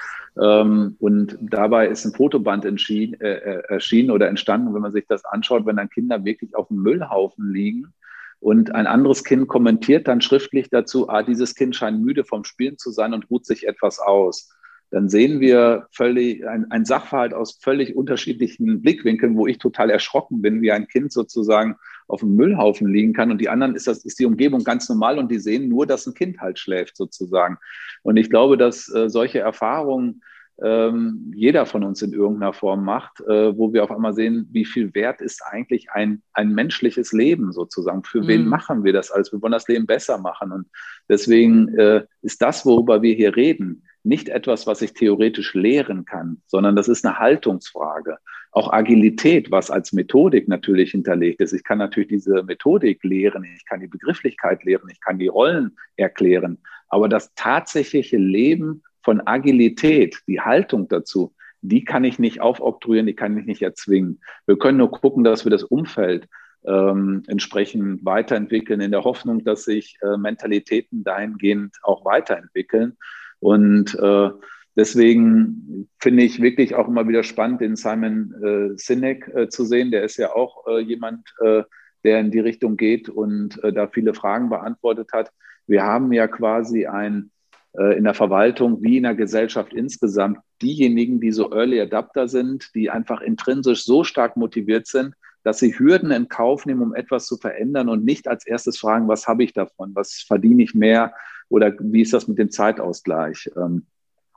Ähm, 0.41 0.97
und 1.01 1.37
dabei 1.41 1.89
ist 1.89 2.05
ein 2.05 2.13
Fotoband 2.13 2.65
entschieden, 2.65 3.21
äh, 3.21 3.35
äh, 3.35 3.63
erschienen 3.69 4.11
oder 4.11 4.29
entstanden, 4.29 4.75
wenn 4.75 4.83
man 4.83 4.93
sich 4.93 5.07
das 5.09 5.25
anschaut, 5.25 5.67
wenn 5.67 5.77
dann 5.77 5.91
Kinder 5.91 6.25
wirklich 6.25 6.55
auf 6.55 6.69
dem 6.69 6.83
Müllhaufen 6.83 7.53
liegen. 7.53 7.93
Und 8.41 8.75
ein 8.75 8.87
anderes 8.87 9.23
Kind 9.23 9.47
kommentiert 9.47 10.09
dann 10.09 10.21
schriftlich 10.21 10.69
dazu, 10.69 11.09
ah, 11.09 11.23
dieses 11.23 11.55
Kind 11.55 11.77
scheint 11.77 12.03
müde 12.03 12.25
vom 12.25 12.45
Spielen 12.45 12.77
zu 12.77 12.91
sein 12.91 13.15
und 13.15 13.31
ruht 13.31 13.47
sich 13.47 13.69
etwas 13.69 14.01
aus 14.01 14.51
dann 14.93 15.09
sehen 15.09 15.41
wir 15.41 15.87
völlig 15.91 16.47
ein, 16.47 16.71
ein 16.71 16.85
Sachverhalt 16.85 17.33
aus 17.33 17.59
völlig 17.63 17.97
unterschiedlichen 17.97 18.83
Blickwinkeln, 18.83 19.37
wo 19.37 19.47
ich 19.47 19.57
total 19.57 19.89
erschrocken 19.89 20.43
bin, 20.43 20.61
wie 20.61 20.71
ein 20.71 20.87
Kind 20.87 21.13
sozusagen 21.13 21.77
auf 22.09 22.21
dem 22.21 22.37
Müllhaufen 22.37 22.87
liegen 22.87 23.15
kann 23.15 23.31
und 23.31 23.41
die 23.41 23.49
anderen 23.49 23.75
ist 23.75 23.87
das 23.87 24.05
ist 24.05 24.21
die 24.21 24.27
Umgebung 24.27 24.65
ganz 24.65 24.89
normal 24.91 25.19
und 25.19 25.31
die 25.31 25.39
sehen 25.39 25.69
nur, 25.71 25.87
dass 25.87 26.07
ein 26.07 26.15
Kind 26.15 26.41
halt 26.41 26.59
schläft 26.59 26.97
sozusagen. 26.97 27.57
Und 28.03 28.19
ich 28.19 28.29
glaube, 28.29 28.59
dass 28.59 28.95
äh, 28.95 29.09
solche 29.09 29.39
Erfahrungen 29.39 30.23
ähm, 30.63 31.33
jeder 31.35 31.65
von 31.65 31.83
uns 31.85 32.03
in 32.03 32.13
irgendeiner 32.13 32.53
Form 32.53 32.85
macht, 32.85 33.21
äh, 33.23 33.57
wo 33.57 33.73
wir 33.73 33.85
auf 33.85 33.91
einmal 33.91 34.13
sehen, 34.13 34.47
wie 34.53 34.67
viel 34.67 34.95
wert 34.95 35.23
ist 35.23 35.43
eigentlich 35.43 35.91
ein, 35.91 36.23
ein 36.35 36.53
menschliches 36.53 37.13
Leben 37.13 37.53
sozusagen. 37.53 38.05
Für 38.05 38.23
mhm. 38.23 38.29
wen 38.29 38.47
machen 38.47 38.85
wir 38.85 38.93
das 38.93 39.11
alles? 39.11 39.33
Wir 39.33 39.41
wollen 39.41 39.53
das 39.53 39.69
Leben 39.69 39.87
besser 39.87 40.19
machen. 40.19 40.53
Und 40.53 40.67
deswegen 41.09 41.69
äh, 41.79 42.05
ist 42.21 42.43
das, 42.43 42.67
worüber 42.67 43.01
wir 43.01 43.15
hier 43.15 43.35
reden, 43.35 43.85
nicht 44.05 44.29
etwas, 44.29 44.67
was 44.67 44.83
ich 44.83 44.95
theoretisch 44.95 45.55
lehren 45.55 46.05
kann, 46.05 46.43
sondern 46.47 46.77
das 46.77 46.89
ist 46.89 47.05
eine 47.05 47.19
Haltungsfrage. 47.19 48.19
Auch 48.51 48.73
Agilität, 48.73 49.51
was 49.51 49.71
als 49.71 49.93
Methodik 49.93 50.49
natürlich 50.49 50.91
hinterlegt 50.91 51.41
ist. 51.41 51.53
Ich 51.53 51.65
kann 51.65 51.79
natürlich 51.79 52.09
diese 52.09 52.43
Methodik 52.43 53.03
lehren, 53.05 53.45
ich 53.45 53.65
kann 53.65 53.81
die 53.81 53.87
Begrifflichkeit 53.87 54.65
lehren, 54.65 54.91
ich 54.91 55.01
kann 55.01 55.19
die 55.19 55.29
Rollen 55.29 55.77
erklären. 55.97 56.59
Aber 56.89 57.09
das 57.09 57.33
tatsächliche 57.35 58.19
Leben 58.19 58.83
von 59.03 59.27
Agilität, 59.27 60.19
die 60.27 60.41
Haltung 60.41 60.89
dazu, 60.89 61.35
die 61.63 61.85
kann 61.85 62.05
ich 62.05 62.19
nicht 62.19 62.41
aufoktroyieren, 62.41 63.07
die 63.07 63.15
kann 63.15 63.39
ich 63.39 63.47
nicht 63.47 63.63
erzwingen. 63.63 64.21
Wir 64.47 64.59
können 64.59 64.79
nur 64.79 64.91
gucken, 64.91 65.25
dass 65.25 65.45
wir 65.45 65.51
das 65.51 65.63
Umfeld 65.63 66.29
ähm, 66.65 67.23
entsprechend 67.27 68.05
weiterentwickeln, 68.05 68.81
in 68.81 68.91
der 68.91 69.05
Hoffnung, 69.05 69.45
dass 69.45 69.65
sich 69.65 69.97
äh, 70.03 70.17
Mentalitäten 70.17 71.05
dahingehend 71.05 71.77
auch 71.83 72.05
weiterentwickeln. 72.05 72.97
Und 73.43 73.99
äh, 73.99 74.31
deswegen 74.77 75.89
finde 75.99 76.23
ich 76.23 76.41
wirklich 76.41 76.77
auch 76.77 76.87
immer 76.87 77.09
wieder 77.09 77.25
spannend, 77.25 77.61
den 77.61 77.75
Simon 77.75 78.33
äh, 78.41 78.79
Sinek 78.79 79.29
äh, 79.35 79.49
zu 79.49 79.65
sehen. 79.65 79.91
Der 79.91 80.05
ist 80.05 80.17
ja 80.17 80.33
auch 80.33 80.65
äh, 80.69 80.79
jemand, 80.79 81.27
äh, 81.41 81.65
der 82.05 82.21
in 82.21 82.31
die 82.31 82.39
Richtung 82.39 82.77
geht 82.77 83.09
und 83.09 83.63
äh, 83.65 83.73
da 83.73 83.89
viele 83.89 84.15
Fragen 84.15 84.49
beantwortet 84.49 85.09
hat. 85.13 85.33
Wir 85.67 85.83
haben 85.83 86.13
ja 86.13 86.29
quasi 86.29 86.87
ein 86.87 87.33
äh, 87.77 87.99
in 87.99 88.05
der 88.05 88.15
Verwaltung 88.15 88.81
wie 88.81 88.99
in 88.99 89.03
der 89.03 89.17
Gesellschaft 89.17 89.73
insgesamt 89.73 90.39
diejenigen, 90.63 91.21
die 91.21 91.33
so 91.33 91.51
Early 91.51 91.81
Adapter 91.81 92.29
sind, 92.29 92.71
die 92.77 92.91
einfach 92.91 93.23
intrinsisch 93.23 93.85
so 93.85 94.05
stark 94.05 94.37
motiviert 94.37 94.87
sind, 94.87 95.15
dass 95.43 95.59
sie 95.59 95.77
Hürden 95.77 96.13
in 96.13 96.29
Kauf 96.29 96.65
nehmen, 96.65 96.83
um 96.83 96.95
etwas 96.95 97.27
zu 97.27 97.37
verändern 97.39 97.89
und 97.89 98.05
nicht 98.05 98.29
als 98.29 98.47
erstes 98.47 98.79
fragen, 98.79 99.09
was 99.09 99.27
habe 99.27 99.43
ich 99.43 99.53
davon, 99.53 99.91
was 99.95 100.25
verdiene 100.29 100.63
ich 100.63 100.75
mehr 100.77 101.13
oder 101.53 101.73
wie 101.79 102.03
ist 102.03 102.13
das 102.13 102.29
mit 102.29 102.39
dem 102.39 102.51
Zeitausgleich. 102.51 103.51
Ähm, 103.57 103.87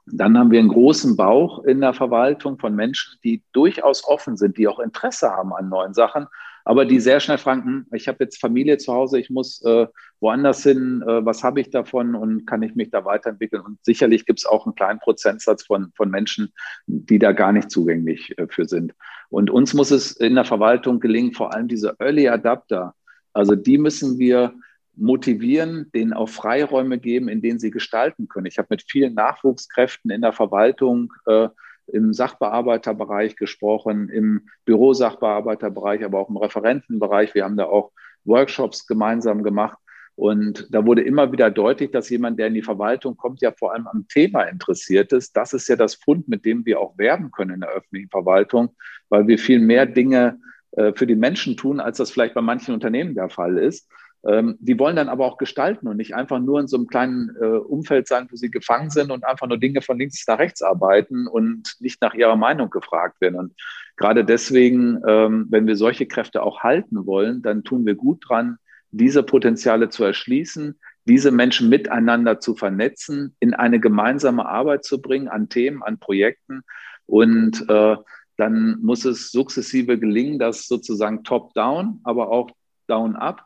dann 0.08 0.38
haben 0.38 0.51
wir 0.51 0.60
einen 0.60 0.69
großen 0.69 1.15
Bauch 1.15 1.63
in 1.63 1.82
der 1.82 1.93
Verwaltung 1.93 2.60
von 2.60 2.75
Menschen, 2.75 3.17
die 3.23 3.41
durchaus 3.54 4.08
offen 4.08 4.38
sind, 4.38 4.58
die 4.58 4.67
auch 4.67 4.80
Interesse 4.80 5.32
haben 5.32 5.51
an 5.54 5.69
neuen 5.69 5.95
Sachen, 5.95 6.28
aber 6.63 6.86
die 6.86 6.99
sehr 6.99 7.19
schnell 7.19 7.38
fragen, 7.38 7.63
hm, 7.63 7.86
ich 7.93 8.08
habe 8.08 8.23
jetzt 8.23 8.39
Familie 8.39 8.78
zu 8.78 8.93
Hause, 8.93 9.19
ich 9.19 9.30
muss 9.30 9.63
äh, 9.63 9.88
woanders 10.19 10.62
hin, 10.62 11.04
äh, 11.08 11.25
was 11.25 11.43
habe 11.43 11.62
ich 11.62 11.71
davon 11.71 12.15
und 12.15 12.45
kann 12.45 12.62
ich 12.62 12.75
mich 12.75 12.91
da 12.91 13.06
weiterentwickeln? 13.06 13.63
Und 13.63 13.84
sicherlich 13.84 14.25
gibt 14.25 14.39
es 14.39 14.45
auch 14.45 14.65
einen 14.65 14.75
kleinen 14.75 14.99
Prozentsatz 14.99 15.63
von, 15.63 15.91
von 15.95 16.10
Menschen, 16.12 16.51
die 16.86 17.17
da 17.17 17.32
gar 17.32 17.51
nicht 17.51 17.71
zugänglich 17.71 18.38
äh, 18.38 18.47
für 18.47 18.65
sind. 18.65 18.93
Und 19.30 19.49
uns 19.49 19.73
muss 19.73 19.89
es 19.89 20.12
in 20.12 20.36
der 20.36 20.45
Verwaltung 20.45 20.99
gelingen, 20.99 21.34
vor 21.34 21.54
allem 21.54 21.67
diese 21.67 21.95
Early 21.99 22.28
Adapter, 22.28 22.93
also 23.34 23.56
die 23.56 23.78
müssen 23.78 24.17
wir 24.17 24.54
motivieren, 24.97 25.91
denen 25.93 26.13
auch 26.13 26.29
Freiräume 26.29 26.97
geben, 26.99 27.27
in 27.27 27.41
denen 27.41 27.60
sie 27.60 27.71
gestalten 27.71 28.27
können. 28.27 28.45
Ich 28.45 28.58
habe 28.58 28.67
mit 28.71 28.84
vielen 28.88 29.13
Nachwuchskräften 29.13 30.12
in 30.12 30.21
der 30.21 30.34
Verwaltung, 30.34 31.13
äh, 31.25 31.49
im 31.88 32.13
Sachbearbeiterbereich 32.13 33.36
gesprochen, 33.36 34.10
im 34.10 34.47
Bürosachbearbeiterbereich, 34.65 36.03
aber 36.03 36.19
auch 36.19 36.29
im 36.29 36.38
Referentenbereich. 36.38 37.36
Wir 37.36 37.43
haben 37.43 37.58
da 37.58 37.65
auch 37.65 37.91
Workshops 38.23 38.88
gemeinsam 38.88 39.43
gemacht. 39.43 39.77
Und 40.15 40.73
da 40.73 40.86
wurde 40.86 41.01
immer 41.01 41.31
wieder 41.31 41.51
deutlich, 41.51 41.91
dass 41.91 42.10
jemand, 42.10 42.39
der 42.39 42.47
in 42.47 42.53
die 42.53 42.62
Verwaltung 42.62 43.17
kommt, 43.17 43.41
ja 43.41 43.51
vor 43.51 43.73
allem 43.73 43.86
am 43.88 44.08
Thema 44.08 44.43
interessiert 44.43 45.12
ist. 45.12 45.36
Das 45.36 45.53
ist 45.53 45.67
ja 45.67 45.75
das 45.75 45.95
Fund, 45.95 46.27
mit 46.29 46.45
dem 46.45 46.65
wir 46.65 46.79
auch 46.79 46.97
werben 46.97 47.31
können 47.31 47.55
in 47.55 47.60
der 47.60 47.71
öffentlichen 47.71 48.10
Verwaltung, 48.10 48.75
weil 49.10 49.27
wir 49.27 49.38
viel 49.38 49.60
mehr 49.60 49.86
Dinge 49.86 50.39
äh, 50.71 50.93
für 50.93 51.05
die 51.05 51.15
Menschen 51.15 51.58
tun, 51.58 51.81
als 51.81 51.97
das 51.97 52.12
vielleicht 52.12 52.34
bei 52.34 52.41
manchen 52.41 52.73
Unternehmen 52.73 53.13
der 53.13 53.29
Fall 53.29 53.58
ist. 53.58 53.89
Ähm, 54.27 54.57
die 54.59 54.79
wollen 54.79 54.95
dann 54.95 55.09
aber 55.09 55.25
auch 55.25 55.38
gestalten 55.38 55.88
und 55.88 55.97
nicht 55.97 56.15
einfach 56.15 56.39
nur 56.39 56.59
in 56.59 56.67
so 56.67 56.77
einem 56.77 56.88
kleinen 56.88 57.35
äh, 57.39 57.45
Umfeld 57.45 58.07
sein, 58.07 58.27
wo 58.31 58.35
sie 58.35 58.49
gefangen 58.49 58.89
sind 58.89 59.11
und 59.11 59.23
einfach 59.23 59.47
nur 59.47 59.59
Dinge 59.59 59.81
von 59.81 59.99
links 59.99 60.25
nach 60.27 60.39
rechts 60.39 60.61
arbeiten 60.63 61.27
und 61.27 61.75
nicht 61.79 62.01
nach 62.01 62.15
ihrer 62.15 62.35
Meinung 62.35 62.71
gefragt 62.71 63.21
werden. 63.21 63.35
Und 63.35 63.53
gerade 63.97 64.25
deswegen, 64.25 64.99
ähm, 65.07 65.45
wenn 65.49 65.67
wir 65.67 65.75
solche 65.75 66.07
Kräfte 66.07 66.41
auch 66.41 66.61
halten 66.61 67.05
wollen, 67.05 67.43
dann 67.43 67.63
tun 67.63 67.85
wir 67.85 67.95
gut 67.95 68.23
dran, 68.27 68.57
diese 68.89 69.21
Potenziale 69.21 69.89
zu 69.89 70.03
erschließen, 70.03 70.79
diese 71.05 71.29
Menschen 71.29 71.69
miteinander 71.69 72.39
zu 72.39 72.55
vernetzen, 72.55 73.35
in 73.39 73.53
eine 73.53 73.79
gemeinsame 73.79 74.47
Arbeit 74.47 74.85
zu 74.85 75.01
bringen 75.01 75.27
an 75.27 75.49
Themen, 75.49 75.83
an 75.83 75.99
Projekten 75.99 76.61
und 77.05 77.69
äh, 77.69 77.95
dann 78.38 78.79
muss 78.81 79.05
es 79.05 79.31
sukzessive 79.31 79.99
gelingen, 79.99 80.39
das 80.39 80.67
sozusagen 80.67 81.23
top-down, 81.23 81.99
aber 82.03 82.29
auch 82.29 82.49
down-up 82.88 83.45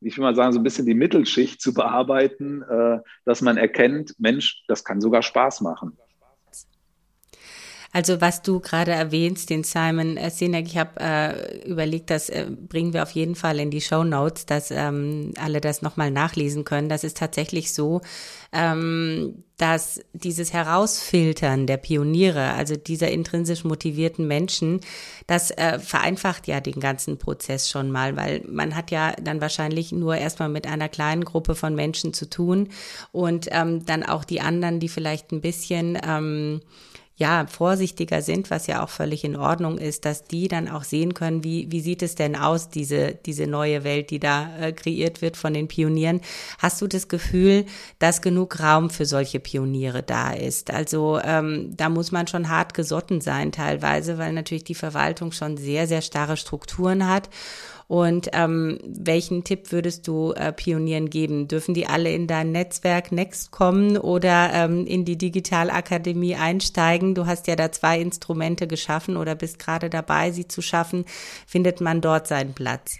ich 0.00 0.16
will 0.16 0.24
mal 0.24 0.34
sagen, 0.34 0.52
so 0.52 0.60
ein 0.60 0.64
bisschen 0.64 0.86
die 0.86 0.94
Mittelschicht 0.94 1.60
zu 1.60 1.72
bearbeiten, 1.74 2.62
äh, 2.62 2.98
dass 3.24 3.42
man 3.42 3.56
erkennt, 3.56 4.14
Mensch, 4.18 4.62
das 4.68 4.84
kann 4.84 5.00
sogar 5.00 5.22
Spaß 5.22 5.60
machen. 5.60 5.96
Also 7.96 8.20
was 8.20 8.42
du 8.42 8.60
gerade 8.60 8.90
erwähnst, 8.90 9.48
den 9.48 9.64
Simon 9.64 10.18
äh, 10.18 10.30
Sinek, 10.30 10.66
ich 10.66 10.76
habe 10.76 11.00
äh, 11.00 11.66
überlegt, 11.66 12.10
das 12.10 12.28
äh, 12.28 12.44
bringen 12.50 12.92
wir 12.92 13.02
auf 13.02 13.12
jeden 13.12 13.34
Fall 13.34 13.58
in 13.58 13.70
die 13.70 13.80
Show 13.80 14.04
Notes, 14.04 14.44
dass 14.44 14.70
ähm, 14.70 15.32
alle 15.40 15.62
das 15.62 15.80
nochmal 15.80 16.10
nachlesen 16.10 16.64
können. 16.64 16.90
Das 16.90 17.04
ist 17.04 17.16
tatsächlich 17.16 17.72
so, 17.72 18.02
ähm, 18.52 19.44
dass 19.56 20.02
dieses 20.12 20.52
Herausfiltern 20.52 21.66
der 21.66 21.78
Pioniere, 21.78 22.52
also 22.52 22.76
dieser 22.76 23.10
intrinsisch 23.10 23.64
motivierten 23.64 24.28
Menschen, 24.28 24.80
das 25.26 25.50
äh, 25.52 25.78
vereinfacht 25.78 26.48
ja 26.48 26.60
den 26.60 26.80
ganzen 26.80 27.16
Prozess 27.16 27.70
schon 27.70 27.90
mal, 27.90 28.14
weil 28.14 28.42
man 28.46 28.76
hat 28.76 28.90
ja 28.90 29.12
dann 29.12 29.40
wahrscheinlich 29.40 29.92
nur 29.92 30.16
erstmal 30.16 30.50
mit 30.50 30.66
einer 30.66 30.90
kleinen 30.90 31.24
Gruppe 31.24 31.54
von 31.54 31.74
Menschen 31.74 32.12
zu 32.12 32.28
tun 32.28 32.68
und 33.12 33.48
ähm, 33.52 33.86
dann 33.86 34.02
auch 34.02 34.24
die 34.24 34.42
anderen, 34.42 34.80
die 34.80 34.90
vielleicht 34.90 35.32
ein 35.32 35.40
bisschen 35.40 35.98
ähm, 36.06 36.60
ja, 37.18 37.46
vorsichtiger 37.46 38.20
sind, 38.20 38.50
was 38.50 38.66
ja 38.66 38.84
auch 38.84 38.90
völlig 38.90 39.24
in 39.24 39.36
Ordnung 39.36 39.78
ist, 39.78 40.04
dass 40.04 40.24
die 40.24 40.48
dann 40.48 40.68
auch 40.68 40.84
sehen 40.84 41.14
können, 41.14 41.42
wie, 41.42 41.72
wie 41.72 41.80
sieht 41.80 42.02
es 42.02 42.14
denn 42.14 42.36
aus, 42.36 42.68
diese, 42.68 43.14
diese 43.14 43.46
neue 43.46 43.84
Welt, 43.84 44.10
die 44.10 44.20
da 44.20 44.54
äh, 44.60 44.72
kreiert 44.72 45.22
wird 45.22 45.38
von 45.38 45.54
den 45.54 45.66
Pionieren. 45.66 46.20
Hast 46.58 46.82
du 46.82 46.86
das 46.86 47.08
Gefühl, 47.08 47.64
dass 47.98 48.20
genug 48.20 48.60
Raum 48.60 48.90
für 48.90 49.06
solche 49.06 49.40
Pioniere 49.40 50.02
da 50.02 50.32
ist? 50.32 50.70
Also 50.70 51.18
ähm, 51.24 51.74
da 51.74 51.88
muss 51.88 52.12
man 52.12 52.26
schon 52.26 52.50
hart 52.50 52.74
gesotten 52.74 53.22
sein 53.22 53.50
teilweise, 53.50 54.18
weil 54.18 54.34
natürlich 54.34 54.64
die 54.64 54.74
Verwaltung 54.74 55.32
schon 55.32 55.56
sehr, 55.56 55.86
sehr 55.86 56.02
starre 56.02 56.36
Strukturen 56.36 57.08
hat. 57.08 57.30
Und 57.88 58.28
ähm, 58.32 58.78
welchen 58.84 59.44
Tipp 59.44 59.70
würdest 59.70 60.08
du 60.08 60.32
äh, 60.32 60.52
Pionieren 60.52 61.08
geben? 61.08 61.46
Dürfen 61.46 61.72
die 61.72 61.86
alle 61.86 62.12
in 62.12 62.26
dein 62.26 62.50
Netzwerk 62.50 63.12
Next 63.12 63.52
kommen 63.52 63.96
oder 63.96 64.50
ähm, 64.52 64.86
in 64.86 65.04
die 65.04 65.16
Digitalakademie 65.16 66.34
einsteigen? 66.34 67.14
Du 67.14 67.26
hast 67.26 67.46
ja 67.46 67.54
da 67.54 67.70
zwei 67.70 68.00
Instrumente 68.00 68.66
geschaffen 68.66 69.16
oder 69.16 69.36
bist 69.36 69.60
gerade 69.60 69.88
dabei, 69.88 70.32
sie 70.32 70.48
zu 70.48 70.62
schaffen. 70.62 71.04
Findet 71.46 71.80
man 71.80 72.00
dort 72.00 72.26
seinen 72.26 72.54
Platz? 72.54 72.98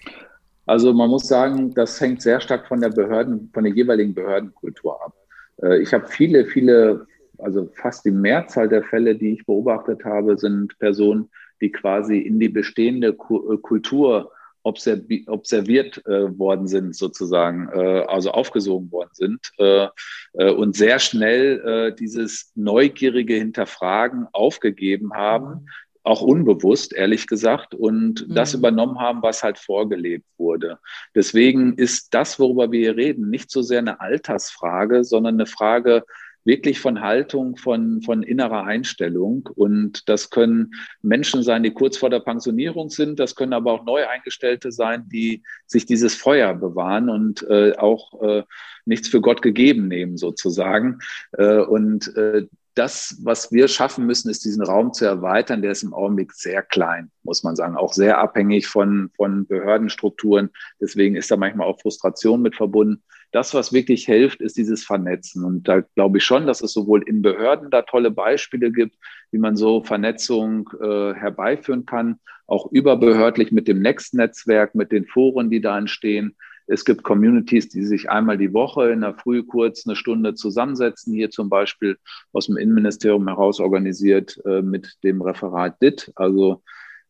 Also 0.67 0.93
man 0.93 1.11
muss 1.11 1.27
sagen, 1.27 1.75
das 1.75 2.01
hängt 2.01 2.23
sehr 2.23 2.41
stark 2.41 2.69
von 2.69 2.81
der 2.81 2.91
Behörden, 2.91 3.51
von 3.53 3.65
der 3.65 3.73
jeweiligen 3.73 4.15
Behördenkultur 4.15 5.05
ab. 5.05 5.15
Äh, 5.63 5.79
ich 5.79 5.93
habe 5.93 6.07
viele, 6.07 6.45
viele, 6.47 7.07
also 7.39 7.69
fast 7.75 8.05
die 8.05 8.13
Mehrzahl 8.13 8.69
der 8.69 8.85
Fälle, 8.85 9.17
die 9.17 9.33
ich 9.33 9.47
beobachtet 9.47 10.05
habe, 10.05 10.39
sind 10.39 10.79
Personen, 10.79 11.29
die 11.61 11.73
quasi 11.73 12.19
in 12.19 12.39
die 12.39 12.49
bestehende 12.49 13.09
äh, 13.09 13.57
Kultur 13.63 14.31
observiert 14.67 16.05
äh, 16.07 16.39
worden 16.39 16.67
sind, 16.67 16.97
sozusagen, 16.97 17.69
äh, 17.73 18.05
also 18.09 18.33
aufgesogen 18.33 18.91
worden 18.91 19.11
sind 19.13 19.53
äh, 19.59 19.87
äh 20.35 20.51
und 20.51 20.75
sehr 20.77 20.99
schnell 20.99 21.61
äh, 21.61 21.95
dieses 21.95 22.51
neugierige 22.57 23.35
Hinterfragen 23.35 24.27
aufgegeben 24.33 25.15
haben, 25.15 25.49
mhm. 25.49 25.69
auch 26.03 26.21
unbewusst, 26.21 26.93
ehrlich 26.93 27.29
gesagt, 27.29 27.75
und 27.75 28.29
mhm. 28.29 28.35
das 28.35 28.55
übernommen 28.55 28.99
haben, 28.99 29.23
was 29.23 29.45
halt 29.45 29.59
vorgelebt 29.59 30.27
wurde. 30.37 30.79
Deswegen 31.15 31.75
ist 31.75 32.13
das, 32.13 32.39
worüber 32.41 32.73
wir 32.73 32.81
hier 32.81 32.97
reden, 32.97 33.31
nicht 33.31 33.51
so 33.53 33.63
sehr 33.63 33.79
eine 33.79 34.01
Altersfrage, 34.01 35.05
sondern 35.05 35.35
eine 35.35 35.47
Frage, 35.47 36.03
wirklich 36.47 36.81
von 36.81 37.03
Haltung, 37.03 37.57
von, 37.57 38.01
von 38.03 38.23
innerer 38.23 38.65
Einstellung. 38.65 39.49
Und 39.55 40.09
das 40.09 40.31
können 40.31 40.73
Menschen 41.03 41.43
sein, 41.43 41.63
die 41.63 41.73
kurz 41.73 41.99
vor 41.99 42.09
der 42.09 42.21
Pensionierung 42.21 42.89
sind. 42.89 43.19
Das 43.19 43.35
können 43.35 43.53
aber 43.53 43.73
auch 43.73 43.85
Neueingestellte 43.85 44.71
sein, 44.73 45.09
die 45.09 45.43
sich 45.67 45.85
dieses 45.85 46.15
Feuer 46.15 46.55
bewahren 46.55 47.11
und 47.11 47.43
äh, 47.51 47.75
auch 47.77 48.23
äh, 48.23 48.45
nichts 48.85 49.09
für 49.09 49.21
Gott 49.21 49.43
gegeben 49.43 49.89
nehmen, 49.89 50.17
sozusagen. 50.17 51.01
Äh, 51.33 51.59
und 51.59 52.17
äh, 52.17 52.47
das, 52.77 53.19
was 53.23 53.51
wir 53.51 53.69
schaffen 53.69 54.07
müssen, 54.07 54.31
ist 54.31 54.45
diesen 54.45 54.63
Raum 54.63 54.93
zu 54.93 55.07
erweitern. 55.07 55.63
Der 55.63 55.73
ist 55.73 55.83
im 55.83 55.95
Augenblick 55.95 56.33
sehr 56.33 56.63
klein, 56.63 57.11
muss 57.23 57.43
man 57.43 57.57
sagen, 57.57 57.75
auch 57.75 57.93
sehr 57.93 58.19
abhängig 58.19 58.69
von, 58.69 59.11
von 59.17 59.47
Behördenstrukturen. 59.47 60.51
Deswegen 60.81 61.17
ist 61.17 61.31
da 61.31 61.37
manchmal 61.37 61.67
auch 61.67 61.81
Frustration 61.81 62.43
mit 62.43 62.55
verbunden. 62.55 63.03
Das, 63.33 63.55
was 63.55 63.73
wirklich 63.73 64.07
hilft, 64.07 64.41
ist 64.41 64.57
dieses 64.57 64.85
Vernetzen. 64.85 65.45
Und 65.45 65.69
da 65.69 65.81
glaube 65.95 66.19
ich 66.19 66.25
schon, 66.25 66.47
dass 66.47 66.63
es 66.63 66.73
sowohl 66.73 67.03
in 67.07 67.23
Behörden 67.23 67.71
da 67.71 67.83
tolle 67.83 68.11
Beispiele 68.11 68.71
gibt, 68.71 68.97
wie 69.31 69.39
man 69.39 69.57
so 69.57 69.83
Vernetzung 69.83 70.71
äh, 70.81 71.15
herbeiführen 71.15 71.87
kann, 71.87 72.21
auch 72.47 72.71
überbehördlich 72.71 73.53
mit 73.53 73.69
dem 73.69 73.81
Next-Netzwerk, 73.81 74.75
mit 74.75 74.93
den 74.93 75.07
Foren, 75.07 75.51
die 75.51 75.61
da 75.61 75.77
entstehen 75.77 76.37
es 76.67 76.85
gibt 76.85 77.05
Communities, 77.05 77.69
die 77.69 77.85
sich 77.85 78.11
einmal 78.11 78.39
die 78.39 78.53
Woche 78.53 78.91
in 78.91 79.03
der 79.03 79.15
Früh 79.15 79.45
kurz 79.45 79.87
eine 79.87 79.95
Stunde 79.95 80.35
zusammensetzen, 80.35 81.15
hier 81.15 81.31
zum 81.31 81.49
Beispiel 81.49 81.97
aus 82.33 82.47
dem 82.47 82.57
Innenministerium 82.57 83.29
heraus 83.29 83.61
organisiert 83.61 84.41
äh, 84.45 84.63
mit 84.63 84.97
dem 85.05 85.23
Referat 85.23 85.81
DIT, 85.81 86.13
also 86.17 86.63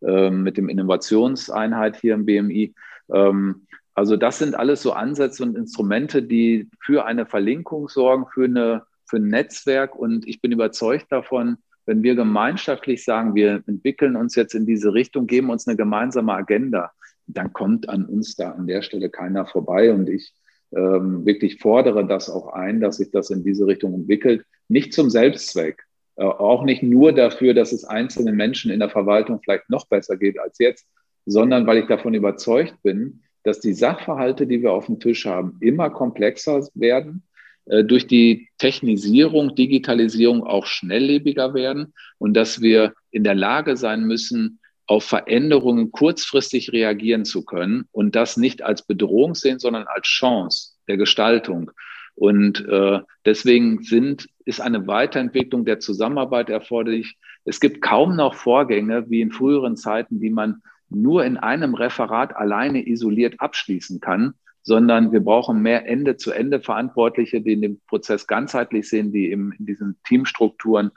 äh, 0.03 0.31
mit 0.31 0.59
dem 0.59 0.69
Innovationseinheit 0.69 1.97
hier 1.97 2.15
im 2.15 2.27
BMI. 2.27 2.75
Ähm, 3.11 3.67
also 3.97 4.17
das 4.17 4.39
sind 4.39 4.55
alles 4.55 4.83
so 4.83 4.93
Ansätze 4.93 5.43
und 5.43 5.57
Instrumente, 5.57 6.23
die 6.23 6.69
für 6.81 7.05
eine 7.05 7.27
Verlinkung 7.27 7.89
sorgen, 7.89 8.27
für, 8.33 8.45
eine, 8.45 8.83
für 9.07 9.17
ein 9.17 9.29
Netzwerk. 9.29 9.97
Und 9.97 10.29
ich 10.29 10.41
bin 10.41 10.53
überzeugt 10.53 11.11
davon, 11.11 11.57
wenn 11.87 12.03
wir 12.03 12.15
gemeinschaftlich 12.15 13.05
sagen, 13.05 13.35
wir 13.35 13.63
entwickeln 13.67 14.15
uns 14.15 14.35
jetzt 14.37 14.55
in 14.55 14.67
diese 14.67 14.93
Richtung, 14.93 15.27
geben 15.27 15.51
uns 15.51 15.67
eine 15.67 15.77
gemeinsame 15.77 16.35
Agenda, 16.35 16.93
dann 17.27 17.53
kommt 17.53 17.89
an 17.89 18.05
uns 18.05 18.37
da 18.37 18.53
an 18.53 18.67
der 18.67 18.83
Stelle 18.83 19.11
keiner 19.11 19.47
vorbei. 19.47 19.93
Und 19.93 20.09
ich 20.09 20.33
ähm, 20.77 21.25
wirklich 21.27 21.59
fordere 21.59 22.07
das 22.07 22.29
auch 22.31 22.53
ein, 22.53 22.81
dass 22.81 22.99
sich 22.99 23.11
das 23.11 23.31
in 23.31 23.43
diese 23.43 23.67
Richtung 23.67 23.95
entwickelt. 23.95 24.45
Nicht 24.69 24.93
zum 24.93 25.11
Selbstzweck, 25.11 25.83
Äh, 26.19 26.25
auch 26.25 26.65
nicht 26.65 26.83
nur 26.83 27.13
dafür, 27.13 27.53
dass 27.53 27.73
es 27.73 27.85
einzelnen 27.85 28.37
Menschen 28.37 28.71
in 28.71 28.81
der 28.81 28.89
Verwaltung 28.89 29.39
vielleicht 29.43 29.69
noch 29.69 29.87
besser 29.87 30.17
geht 30.17 30.39
als 30.39 30.59
jetzt, 30.59 30.87
sondern 31.27 31.67
weil 31.67 31.79
ich 31.79 31.89
davon 31.89 32.15
überzeugt 32.15 32.75
bin, 32.83 33.21
dass 33.47 33.61
die 33.61 33.75
Sachverhalte, 33.75 34.45
die 34.49 34.61
wir 34.61 34.73
auf 34.73 34.87
dem 34.87 34.99
Tisch 34.99 35.25
haben, 35.25 35.57
immer 35.61 35.89
komplexer 35.89 36.67
werden, 36.75 37.23
äh, 37.67 37.85
durch 37.85 38.09
die 38.09 38.49
Technisierung, 38.59 39.55
Digitalisierung 39.55 40.43
auch 40.43 40.67
schnelllebiger 40.67 41.55
werden 41.55 41.95
und 42.19 42.35
dass 42.35 42.61
wir 42.61 42.95
in 43.13 43.23
der 43.23 43.37
Lage 43.37 43.77
sein 43.77 44.05
müssen, 44.05 44.59
auf 44.89 45.05
Veränderungen 45.05 45.93
kurzfristig 45.93 46.73
reagieren 46.73 47.25
zu 47.25 47.45
können 47.45 47.85
und 47.93 48.17
das 48.17 48.37
nicht 48.37 48.63
als 48.63 48.85
Bedrohung 48.85 49.37
sehen, 49.37 49.61
sondern 49.61 49.85
als 49.87 50.09
Chance 50.09 50.73
der 50.89 50.97
Gestaltung. 50.97 51.71
Und 52.17 52.67
äh, 52.67 52.99
deswegen 53.25 53.85
sind, 53.85 54.29
ist 54.45 54.61
eine 54.61 54.89
Weiterentwicklung 54.89 55.65
der 55.65 55.79
Zusammenarbeit 55.79 56.51
erforderlich. 56.51 57.17
Es 57.45 57.61
gibt 57.61 57.81
kaum 57.81 58.17
noch 58.17 58.35
Vorgänge 58.35 59.09
wie 59.09 59.21
in 59.21 59.31
früheren 59.31 59.77
Zeiten, 59.77 60.19
die 60.19 60.31
man 60.31 60.63
nur 60.89 61.25
in 61.25 61.37
einem 61.37 61.75
Referat 61.75 62.37
alleine 62.37 62.87
isoliert 62.87 63.41
abschließen 63.41 64.01
kann, 64.01 64.35
sondern 64.63 65.13
wir 65.13 65.21
brauchen 65.21 65.63
mehr 65.63 65.89
Ende-zu-Ende-Verantwortliche, 65.89 67.41
die 67.41 67.61
den 67.61 67.81
Prozess 67.87 68.27
ganzheitlich 68.27 68.89
sehen, 68.89 69.13
die 69.13 69.31
in 69.31 69.55
diesen 69.59 69.97
Teamstrukturen 70.05 70.91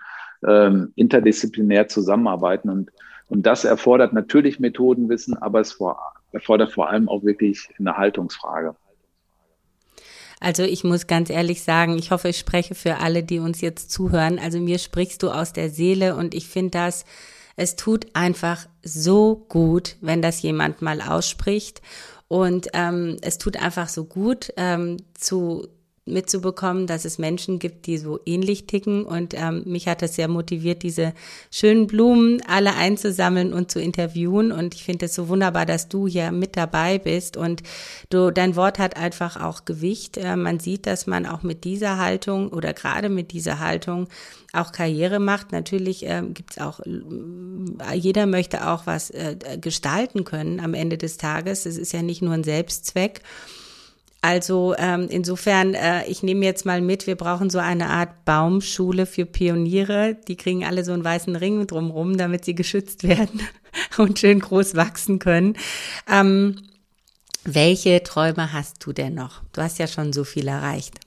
ähm, 0.48 0.92
interdisziplinär 0.96 1.88
zusammenarbeiten. 1.88 2.70
Und, 2.70 2.92
und 3.28 3.46
das 3.46 3.66
erfordert 3.66 4.14
natürlich 4.14 4.60
Methodenwissen, 4.60 5.38
aber 5.38 5.60
es 5.60 5.74
vor, 5.74 6.00
erfordert 6.32 6.72
vor 6.72 6.90
allem 6.90 7.08
auch 7.10 7.24
wirklich 7.24 7.70
eine 7.78 7.96
Haltungsfrage. 7.96 8.76
Also 10.40 10.64
ich 10.64 10.84
muss 10.84 11.06
ganz 11.06 11.30
ehrlich 11.30 11.62
sagen, 11.64 11.98
ich 11.98 12.12
hoffe, 12.12 12.30
ich 12.30 12.40
spreche 12.40 12.74
für 12.74 12.98
alle, 12.98 13.24
die 13.24 13.40
uns 13.40 13.62
jetzt 13.62 13.92
zuhören. 13.92 14.40
Also 14.40 14.60
mir 14.60 14.80
sprichst 14.80 15.22
du 15.22 15.30
aus 15.30 15.54
der 15.54 15.70
Seele 15.70 16.16
und 16.16 16.34
ich 16.34 16.48
finde 16.48 16.72
das, 16.72 17.06
es 17.60 17.76
tut 17.76 18.08
einfach 18.14 18.68
so 18.84 19.46
gut, 19.50 19.98
wenn 20.00 20.22
das 20.22 20.42
jemand 20.42 20.82
mal 20.82 21.02
ausspricht. 21.02 21.82
Und 22.30 22.70
ähm, 22.72 23.18
es 23.22 23.38
tut 23.38 23.58
einfach 23.58 23.90
so 23.90 24.06
gut 24.06 24.54
ähm, 24.56 24.96
zu 25.14 25.68
mitzubekommen, 26.12 26.88
dass 26.88 27.06
es 27.06 27.18
Menschen 27.18 27.60
gibt, 27.60 27.86
die 27.86 27.98
so 27.98 28.20
ähnlich 28.26 28.68
ticken. 28.68 29.04
Und 29.04 29.34
ähm, 29.36 29.64
mich 29.66 29.88
hat 29.88 30.02
es 30.02 30.16
sehr 30.16 30.28
motiviert, 30.28 30.84
diese 30.84 31.14
schönen 31.52 31.88
Blumen 31.88 32.42
alle 32.48 32.76
einzusammeln 32.76 33.54
und 33.54 33.72
zu 33.72 33.80
interviewen. 33.80 34.52
Und 34.52 34.76
ich 34.76 34.84
finde 34.84 35.06
es 35.06 35.16
so 35.16 35.28
wunderbar, 35.28 35.66
dass 35.66 35.90
du 35.90 36.08
hier 36.08 36.32
mit 36.32 36.58
dabei 36.58 36.98
bist. 36.98 37.38
Und 37.38 37.64
du, 38.10 38.32
dein 38.32 38.56
Wort 38.56 38.80
hat 38.80 38.98
einfach 38.98 39.42
auch 39.42 39.66
Gewicht. 39.66 40.18
Äh, 40.18 40.36
man 40.36 40.60
sieht, 40.60 40.86
dass 40.86 41.08
man 41.08 41.26
auch 41.26 41.44
mit 41.44 41.64
dieser 41.64 41.98
Haltung 41.98 42.50
oder 42.50 42.74
gerade 42.74 43.10
mit 43.10 43.32
dieser 43.32 43.60
Haltung 43.60 44.08
auch 44.54 44.72
Karriere 44.72 45.20
macht. 45.20 45.52
Natürlich 45.52 46.06
äh, 46.06 46.24
gibt 46.34 46.52
es 46.52 46.58
auch, 46.58 46.80
jeder 47.94 48.26
möchte 48.26 48.68
auch 48.68 48.86
was 48.88 49.12
äh, 49.12 49.38
gestalten 49.60 50.24
können 50.24 50.60
am 50.60 50.74
Ende 50.74 50.98
des 50.98 51.18
Tages. 51.18 51.66
Es 51.66 51.78
ist 51.78 51.94
ja 51.94 52.02
nicht 52.02 52.22
nur 52.22 52.34
ein 52.34 52.44
Selbstzweck. 52.44 53.22
Also 54.22 54.76
ähm, 54.78 55.08
insofern, 55.10 55.74
äh, 55.74 56.06
ich 56.08 56.24
nehme 56.24 56.44
jetzt 56.44 56.66
mal 56.66 56.82
mit, 56.82 57.08
wir 57.08 57.16
brauchen 57.16 57.50
so 57.50 57.60
eine 57.60 57.88
Art 57.88 58.26
Baumschule 58.26 59.06
für 59.06 59.26
Pioniere. 59.26 60.18
Die 60.28 60.36
kriegen 60.36 60.66
alle 60.66 60.84
so 60.84 60.92
einen 60.92 61.06
weißen 61.06 61.36
Ring 61.38 61.68
drumrum, 61.68 62.18
damit 62.18 62.44
sie 62.44 62.56
geschützt 62.56 63.04
werden 63.08 63.42
und 63.98 64.20
schön 64.20 64.40
groß 64.40 64.76
wachsen 64.76 65.20
können. 65.20 65.56
Ähm, 66.12 66.58
welche 67.46 68.04
Träume 68.04 68.52
hast 68.52 68.86
du 68.86 68.92
denn 68.92 69.14
noch? 69.14 69.42
Du 69.54 69.62
hast 69.62 69.80
ja 69.80 69.88
schon 69.88 70.12
so 70.12 70.26
viel 70.26 70.48
erreicht. 70.50 71.00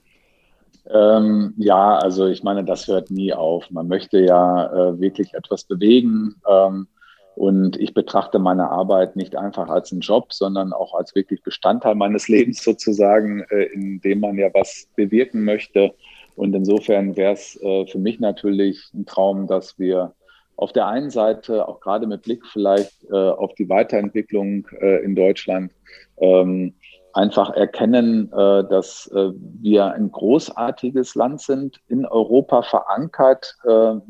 Ähm, 0.87 1.55
ja, 1.59 1.99
also 1.99 2.27
ich 2.27 2.43
meine, 2.43 2.65
das 2.65 2.89
hört 2.89 3.11
nie 3.11 3.33
auf. 3.33 3.71
Man 3.71 3.89
möchte 3.89 4.19
ja 4.21 4.67
äh, 4.73 5.01
wirklich 5.01 5.35
etwas 5.35 5.65
bewegen. 5.65 6.37
Ähm, 6.49 6.89
und 7.35 7.81
ich 7.81 7.95
betrachte 7.95 8.39
meine 8.39 8.71
Arbeit 8.71 9.17
nicht 9.17 9.37
einfach 9.37 9.69
als 9.69 9.91
einen 9.91 10.03
Job, 10.03 10.33
sondern 10.33 10.73
auch 10.73 10.95
als 10.95 11.15
wirklich 11.15 11.43
Bestandteil 11.43 11.95
meines 11.95 12.29
Lebens 12.29 12.63
sozusagen, 12.63 13.43
äh, 13.51 13.65
in 13.65 14.01
dem 14.01 14.21
man 14.21 14.37
ja 14.37 14.49
was 14.53 14.89
bewirken 14.97 15.45
möchte. 15.45 15.95
Und 16.37 16.55
insofern 16.55 17.17
wäre 17.17 17.33
es 17.33 17.61
äh, 17.63 17.87
für 17.87 17.99
mich 17.99 18.21
natürlich 18.21 18.91
ein 18.95 19.07
Traum, 19.07 19.47
dass 19.47 19.79
wir 19.79 20.13
auf 20.57 20.73
der 20.73 20.87
einen 20.87 21.11
Seite, 21.11 21.67
auch 21.67 21.81
gerade 21.81 22.07
mit 22.07 22.23
Blick 22.23 22.45
vielleicht 22.47 23.05
äh, 23.11 23.15
auf 23.15 23.55
die 23.55 23.69
Weiterentwicklung 23.69 24.67
in 25.03 25.17
Deutschland, 25.17 25.73
ähm, 26.19 26.75
einfach 27.15 27.51
erkennen, 27.51 28.31
dass 28.31 29.11
wir 29.13 29.93
ein 29.93 30.11
großartiges 30.11 31.15
Land 31.15 31.43
sind, 31.43 31.81
in 31.89 32.07
Europa 32.07 32.63
verankert, 32.63 33.55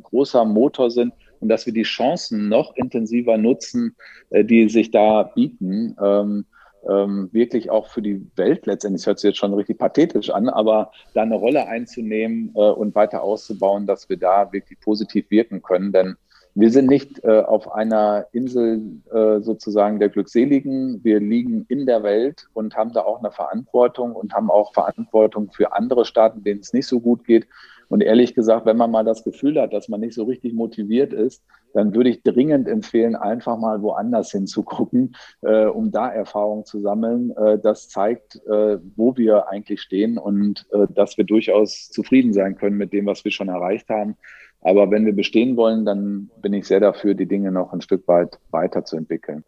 großer 0.04 0.44
Motor 0.44 0.92
sind 0.92 1.12
und 1.42 1.48
dass 1.48 1.66
wir 1.66 1.72
die 1.72 1.82
Chancen 1.82 2.48
noch 2.48 2.74
intensiver 2.76 3.36
nutzen, 3.36 3.96
äh, 4.30 4.44
die 4.44 4.68
sich 4.68 4.90
da 4.90 5.24
bieten. 5.24 5.96
Ähm, 6.02 6.46
ähm, 6.88 7.28
wirklich 7.32 7.70
auch 7.70 7.88
für 7.88 8.02
die 8.02 8.26
Welt 8.34 8.66
letztendlich, 8.66 9.02
das 9.02 9.06
hört 9.06 9.18
sich 9.20 9.28
jetzt 9.28 9.38
schon 9.38 9.54
richtig 9.54 9.78
pathetisch 9.78 10.30
an, 10.30 10.48
aber 10.48 10.90
da 11.14 11.22
eine 11.22 11.36
Rolle 11.36 11.68
einzunehmen 11.68 12.50
äh, 12.54 12.58
und 12.58 12.94
weiter 12.94 13.22
auszubauen, 13.22 13.86
dass 13.86 14.08
wir 14.08 14.16
da 14.16 14.52
wirklich 14.52 14.80
positiv 14.80 15.30
wirken 15.30 15.62
können. 15.62 15.92
Denn 15.92 16.16
wir 16.54 16.70
sind 16.70 16.88
nicht 16.88 17.24
äh, 17.24 17.40
auf 17.40 17.72
einer 17.72 18.26
Insel 18.32 18.82
äh, 19.12 19.40
sozusagen 19.40 20.00
der 20.00 20.10
Glückseligen. 20.10 21.02
Wir 21.02 21.18
liegen 21.18 21.64
in 21.68 21.86
der 21.86 22.02
Welt 22.02 22.46
und 22.52 22.76
haben 22.76 22.92
da 22.92 23.02
auch 23.02 23.20
eine 23.20 23.30
Verantwortung 23.30 24.12
und 24.12 24.34
haben 24.34 24.50
auch 24.50 24.74
Verantwortung 24.74 25.50
für 25.52 25.72
andere 25.72 26.04
Staaten, 26.04 26.44
denen 26.44 26.60
es 26.60 26.72
nicht 26.72 26.86
so 26.86 27.00
gut 27.00 27.24
geht. 27.24 27.46
Und 27.92 28.02
ehrlich 28.02 28.34
gesagt, 28.34 28.64
wenn 28.64 28.78
man 28.78 28.90
mal 28.90 29.04
das 29.04 29.22
Gefühl 29.22 29.60
hat, 29.60 29.74
dass 29.74 29.90
man 29.90 30.00
nicht 30.00 30.14
so 30.14 30.24
richtig 30.24 30.54
motiviert 30.54 31.12
ist, 31.12 31.44
dann 31.74 31.94
würde 31.94 32.08
ich 32.08 32.22
dringend 32.22 32.66
empfehlen, 32.66 33.14
einfach 33.14 33.58
mal 33.58 33.82
woanders 33.82 34.32
hinzugucken, 34.32 35.14
äh, 35.42 35.66
um 35.66 35.92
da 35.92 36.08
Erfahrungen 36.08 36.64
zu 36.64 36.80
sammeln. 36.80 37.36
Äh, 37.36 37.58
das 37.58 37.90
zeigt, 37.90 38.36
äh, 38.46 38.78
wo 38.96 39.18
wir 39.18 39.50
eigentlich 39.50 39.82
stehen 39.82 40.16
und 40.16 40.66
äh, 40.72 40.86
dass 40.88 41.18
wir 41.18 41.24
durchaus 41.24 41.90
zufrieden 41.90 42.32
sein 42.32 42.56
können 42.56 42.78
mit 42.78 42.94
dem, 42.94 43.04
was 43.04 43.26
wir 43.26 43.30
schon 43.30 43.48
erreicht 43.48 43.90
haben. 43.90 44.16
Aber 44.62 44.90
wenn 44.90 45.04
wir 45.04 45.14
bestehen 45.14 45.58
wollen, 45.58 45.84
dann 45.84 46.30
bin 46.40 46.54
ich 46.54 46.66
sehr 46.66 46.80
dafür, 46.80 47.12
die 47.12 47.26
Dinge 47.26 47.52
noch 47.52 47.74
ein 47.74 47.82
Stück 47.82 48.08
weit 48.08 48.38
weiterzuentwickeln. 48.52 49.44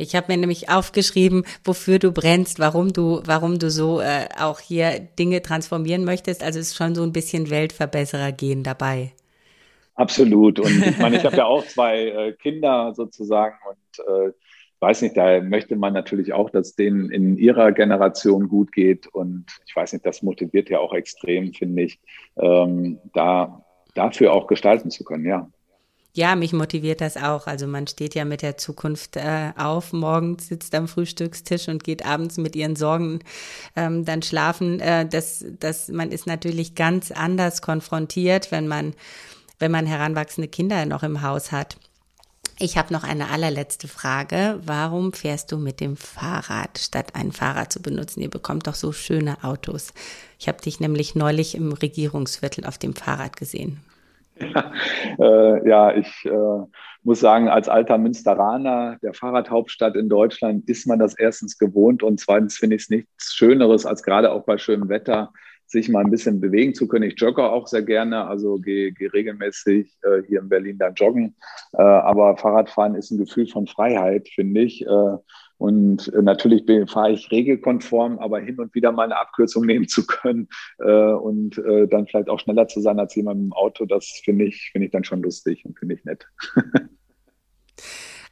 Ich 0.00 0.14
habe 0.14 0.32
mir 0.32 0.38
nämlich 0.38 0.70
aufgeschrieben, 0.70 1.44
wofür 1.64 1.98
du 1.98 2.12
brennst, 2.12 2.60
warum 2.60 2.92
du, 2.92 3.20
warum 3.24 3.58
du 3.58 3.68
so 3.68 4.00
äh, 4.00 4.28
auch 4.38 4.60
hier 4.60 5.00
Dinge 5.18 5.42
transformieren 5.42 6.04
möchtest. 6.04 6.44
Also 6.44 6.60
ist 6.60 6.76
schon 6.76 6.94
so 6.94 7.02
ein 7.02 7.12
bisschen 7.12 7.50
Weltverbesserer 7.50 8.30
gehen 8.30 8.62
dabei. 8.62 9.12
Absolut. 9.96 10.60
Und 10.60 10.86
ich 10.86 10.98
meine, 10.98 11.16
ich 11.16 11.24
habe 11.26 11.36
ja 11.36 11.46
auch 11.46 11.66
zwei 11.66 12.06
äh, 12.06 12.32
Kinder 12.32 12.94
sozusagen 12.94 13.56
und 13.68 14.04
äh, 14.06 14.32
weiß 14.78 15.02
nicht, 15.02 15.16
da 15.16 15.40
möchte 15.40 15.74
man 15.74 15.92
natürlich 15.92 16.32
auch, 16.32 16.50
dass 16.50 16.76
denen 16.76 17.10
in 17.10 17.36
ihrer 17.36 17.72
Generation 17.72 18.48
gut 18.48 18.70
geht. 18.70 19.08
Und 19.08 19.46
ich 19.66 19.74
weiß 19.74 19.92
nicht, 19.92 20.06
das 20.06 20.22
motiviert 20.22 20.70
ja 20.70 20.78
auch 20.78 20.94
extrem, 20.94 21.52
finde 21.52 21.82
ich, 21.82 21.98
ähm, 22.36 23.00
da 23.14 23.64
dafür 23.94 24.32
auch 24.32 24.46
gestalten 24.46 24.92
zu 24.92 25.02
können, 25.02 25.26
ja. 25.26 25.50
Ja, 26.14 26.34
mich 26.34 26.52
motiviert 26.52 27.00
das 27.00 27.16
auch. 27.16 27.46
Also 27.46 27.66
man 27.66 27.86
steht 27.86 28.14
ja 28.14 28.24
mit 28.24 28.42
der 28.42 28.56
Zukunft 28.56 29.16
äh, 29.16 29.52
auf, 29.56 29.92
morgens 29.92 30.48
sitzt 30.48 30.74
am 30.74 30.88
Frühstückstisch 30.88 31.68
und 31.68 31.84
geht 31.84 32.04
abends 32.04 32.38
mit 32.38 32.56
ihren 32.56 32.76
Sorgen 32.76 33.20
ähm, 33.76 34.04
dann 34.04 34.22
schlafen. 34.22 34.80
Äh, 34.80 35.06
das, 35.06 35.44
das, 35.60 35.88
man 35.88 36.10
ist 36.10 36.26
natürlich 36.26 36.74
ganz 36.74 37.12
anders 37.12 37.62
konfrontiert, 37.62 38.50
wenn 38.50 38.66
man, 38.66 38.94
wenn 39.58 39.70
man 39.70 39.86
heranwachsende 39.86 40.48
Kinder 40.48 40.86
noch 40.86 41.02
im 41.02 41.22
Haus 41.22 41.52
hat. 41.52 41.76
Ich 42.60 42.76
habe 42.76 42.92
noch 42.92 43.04
eine 43.04 43.30
allerletzte 43.30 43.86
Frage. 43.86 44.58
Warum 44.64 45.12
fährst 45.12 45.52
du 45.52 45.58
mit 45.58 45.78
dem 45.78 45.96
Fahrrad, 45.96 46.78
statt 46.78 47.14
ein 47.14 47.30
Fahrrad 47.30 47.72
zu 47.72 47.80
benutzen? 47.80 48.20
Ihr 48.20 48.30
bekommt 48.30 48.66
doch 48.66 48.74
so 48.74 48.90
schöne 48.90 49.44
Autos. 49.44 49.92
Ich 50.40 50.48
habe 50.48 50.60
dich 50.60 50.80
nämlich 50.80 51.14
neulich 51.14 51.54
im 51.54 51.72
Regierungsviertel 51.72 52.66
auf 52.66 52.76
dem 52.76 52.96
Fahrrad 52.96 53.36
gesehen. 53.36 53.80
Ja, 54.40 54.72
äh, 55.18 55.68
ja 55.68 55.96
ich 55.96 56.24
äh, 56.24 56.66
muss 57.02 57.20
sagen, 57.20 57.48
als 57.48 57.68
alter 57.68 57.98
Münsteraner, 57.98 58.98
der 59.02 59.14
Fahrradhauptstadt 59.14 59.96
in 59.96 60.08
Deutschland, 60.08 60.68
ist 60.68 60.86
man 60.86 60.98
das 60.98 61.18
erstens 61.18 61.58
gewohnt 61.58 62.02
und 62.02 62.20
zweitens 62.20 62.56
finde 62.56 62.76
ich 62.76 62.82
es 62.82 62.90
nichts 62.90 63.34
Schöneres, 63.34 63.86
als 63.86 64.02
gerade 64.02 64.32
auch 64.32 64.44
bei 64.44 64.58
schönem 64.58 64.88
Wetter 64.88 65.32
sich 65.68 65.88
mal 65.90 66.02
ein 66.02 66.10
bisschen 66.10 66.40
bewegen 66.40 66.74
zu 66.74 66.88
können. 66.88 67.10
Ich 67.10 67.20
jogge 67.20 67.44
auch 67.44 67.66
sehr 67.66 67.82
gerne, 67.82 68.26
also 68.26 68.56
gehe, 68.56 68.90
gehe 68.92 69.12
regelmäßig 69.12 69.98
äh, 70.02 70.22
hier 70.26 70.40
in 70.40 70.48
Berlin 70.48 70.78
dann 70.78 70.94
joggen. 70.94 71.36
Äh, 71.74 71.82
aber 71.82 72.38
Fahrradfahren 72.38 72.94
ist 72.94 73.10
ein 73.10 73.18
Gefühl 73.18 73.46
von 73.46 73.66
Freiheit, 73.66 74.28
finde 74.34 74.62
ich. 74.62 74.84
Und 75.58 76.12
äh, 76.14 76.22
natürlich 76.22 76.64
fahre 76.90 77.12
ich 77.12 77.30
regelkonform, 77.30 78.18
aber 78.18 78.40
hin 78.40 78.58
und 78.58 78.74
wieder 78.74 78.92
mal 78.92 79.04
eine 79.04 79.18
Abkürzung 79.18 79.66
nehmen 79.66 79.88
zu 79.88 80.06
können 80.06 80.48
äh, 80.78 81.12
und 81.12 81.58
äh, 81.58 81.86
dann 81.88 82.06
vielleicht 82.06 82.28
auch 82.28 82.40
schneller 82.40 82.68
zu 82.68 82.80
sein 82.80 82.98
als 82.98 83.14
jemand 83.14 83.40
im 83.40 83.52
Auto, 83.52 83.84
das 83.84 84.20
finde 84.24 84.46
ich, 84.46 84.70
finde 84.72 84.86
ich 84.86 84.92
dann 84.92 85.04
schon 85.04 85.22
lustig 85.22 85.64
und 85.64 85.78
finde 85.78 85.96
ich 85.96 86.04
nett. 86.04 86.26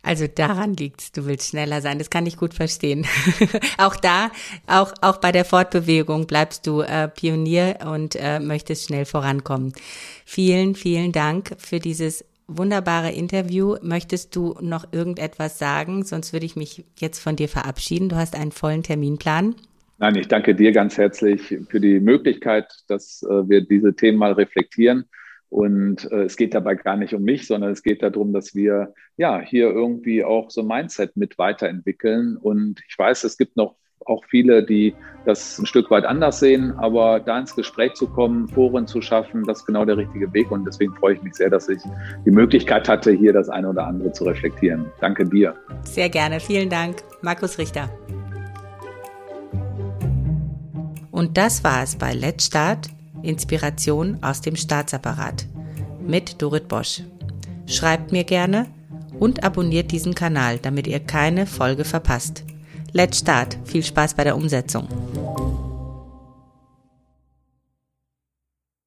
Also 0.07 0.29
daran 0.29 0.75
liegt's. 0.75 1.11
Du 1.11 1.27
willst 1.27 1.49
schneller 1.49 1.81
sein. 1.81 1.99
Das 1.99 2.11
kann 2.11 2.27
ich 2.27 2.37
gut 2.37 2.55
verstehen. 2.55 3.05
auch 3.79 3.97
da, 3.97 4.31
auch, 4.69 4.95
auch 5.01 5.17
bei 5.17 5.33
der 5.33 5.45
Fortbewegung 5.45 6.29
bleibst 6.29 6.65
du 6.69 6.81
äh, 6.81 7.09
Pionier 7.09 7.79
und 7.85 8.15
äh, 8.15 8.39
möchtest 8.39 8.87
schnell 8.87 9.05
vorankommen. 9.05 9.73
Vielen, 10.25 10.77
vielen 10.77 11.11
Dank 11.11 11.57
für 11.59 11.81
dieses 11.81 12.25
wunderbare 12.49 13.13
Interview. 13.13 13.77
Möchtest 13.83 14.37
du 14.37 14.57
noch 14.61 14.93
irgendetwas 14.93 15.59
sagen? 15.59 16.05
Sonst 16.05 16.33
würde 16.33 16.47
ich 16.47 16.57
mich 16.57 16.85
jetzt 16.99 17.19
von 17.19 17.37
dir 17.37 17.49
verabschieden. 17.49 18.09
Du 18.09 18.17
hast 18.17 18.37
einen 18.37 18.53
vollen 18.53 18.83
Terminplan. 18.83 19.55
Nein, 19.99 20.17
ich 20.17 20.29
danke 20.29 20.55
dir 20.55 20.73
ganz 20.73 20.99
herzlich 20.99 21.59
für 21.69 21.81
die 21.81 22.01
Möglichkeit, 22.01 22.71
dass 22.87 23.23
äh, 23.23 23.49
wir 23.49 23.63
diese 23.63 23.95
Themen 23.95 24.19
mal 24.19 24.33
reflektieren. 24.33 25.07
Und 25.49 26.11
äh, 26.11 26.25
es 26.25 26.37
geht 26.37 26.55
dabei 26.55 26.75
gar 26.75 26.97
nicht 26.97 27.15
um 27.15 27.23
mich, 27.23 27.47
sondern 27.47 27.71
es 27.71 27.83
geht 27.83 28.03
darum, 28.03 28.33
dass 28.33 28.55
wir 28.55 28.93
ja 29.17 29.41
hier 29.41 29.71
irgendwie 29.71 30.23
auch 30.25 30.51
so 30.51 30.61
ein 30.61 30.67
Mindset 30.67 31.17
mit 31.17 31.39
weiterentwickeln. 31.39 32.37
Und 32.37 32.83
ich 32.89 32.99
weiß, 32.99 33.25
es 33.25 33.39
gibt 33.39 33.57
noch 33.57 33.77
auch 34.05 34.25
viele, 34.29 34.65
die 34.65 34.95
das 35.25 35.59
ein 35.59 35.67
Stück 35.67 35.91
weit 35.91 36.05
anders 36.05 36.39
sehen, 36.39 36.73
aber 36.79 37.21
da 37.21 37.39
ins 37.39 37.55
Gespräch 37.55 37.95
zu 37.95 38.07
kommen, 38.07 38.49
Foren 38.49 38.87
zu 38.87 39.01
schaffen, 39.01 39.45
das 39.45 39.59
ist 39.59 39.67
genau 39.67 39.85
der 39.85 39.97
richtige 39.97 40.33
Weg. 40.33 40.51
Und 40.51 40.65
deswegen 40.65 40.95
freue 40.95 41.15
ich 41.15 41.23
mich 41.23 41.35
sehr, 41.35 41.51
dass 41.51 41.69
ich 41.69 41.81
die 42.25 42.31
Möglichkeit 42.31 42.89
hatte, 42.89 43.11
hier 43.11 43.33
das 43.33 43.49
eine 43.49 43.69
oder 43.69 43.87
andere 43.87 44.13
zu 44.13 44.25
reflektieren. 44.25 44.87
Danke 45.01 45.25
dir. 45.25 45.55
Sehr 45.83 46.09
gerne. 46.09 46.39
Vielen 46.39 46.71
Dank. 46.71 47.03
Markus 47.23 47.59
Richter. 47.59 47.91
Und 51.11 51.37
das 51.37 51.65
war 51.65 51.83
es 51.83 51.97
bei 51.97 52.13
Let's 52.13 52.47
Start 52.47 52.89
Inspiration 53.23 54.19
aus 54.23 54.41
dem 54.41 54.55
Staatsapparat 54.55 55.47
mit 56.07 56.41
Dorit 56.41 56.69
Bosch. 56.69 57.03
Schreibt 57.67 58.13
mir 58.13 58.23
gerne 58.25 58.67
und 59.19 59.43
abonniert 59.43 59.91
diesen 59.91 60.15
Kanal, 60.15 60.59
damit 60.59 60.87
ihr 60.87 61.01
keine 61.01 61.47
Folge 61.47 61.85
verpasst. 61.85 62.45
Let's 62.97 63.19
Start. 63.19 63.59
Viel 63.67 63.83
Spaß 63.83 64.15
bei 64.15 64.25
der 64.25 64.35
Umsetzung. 64.35 64.89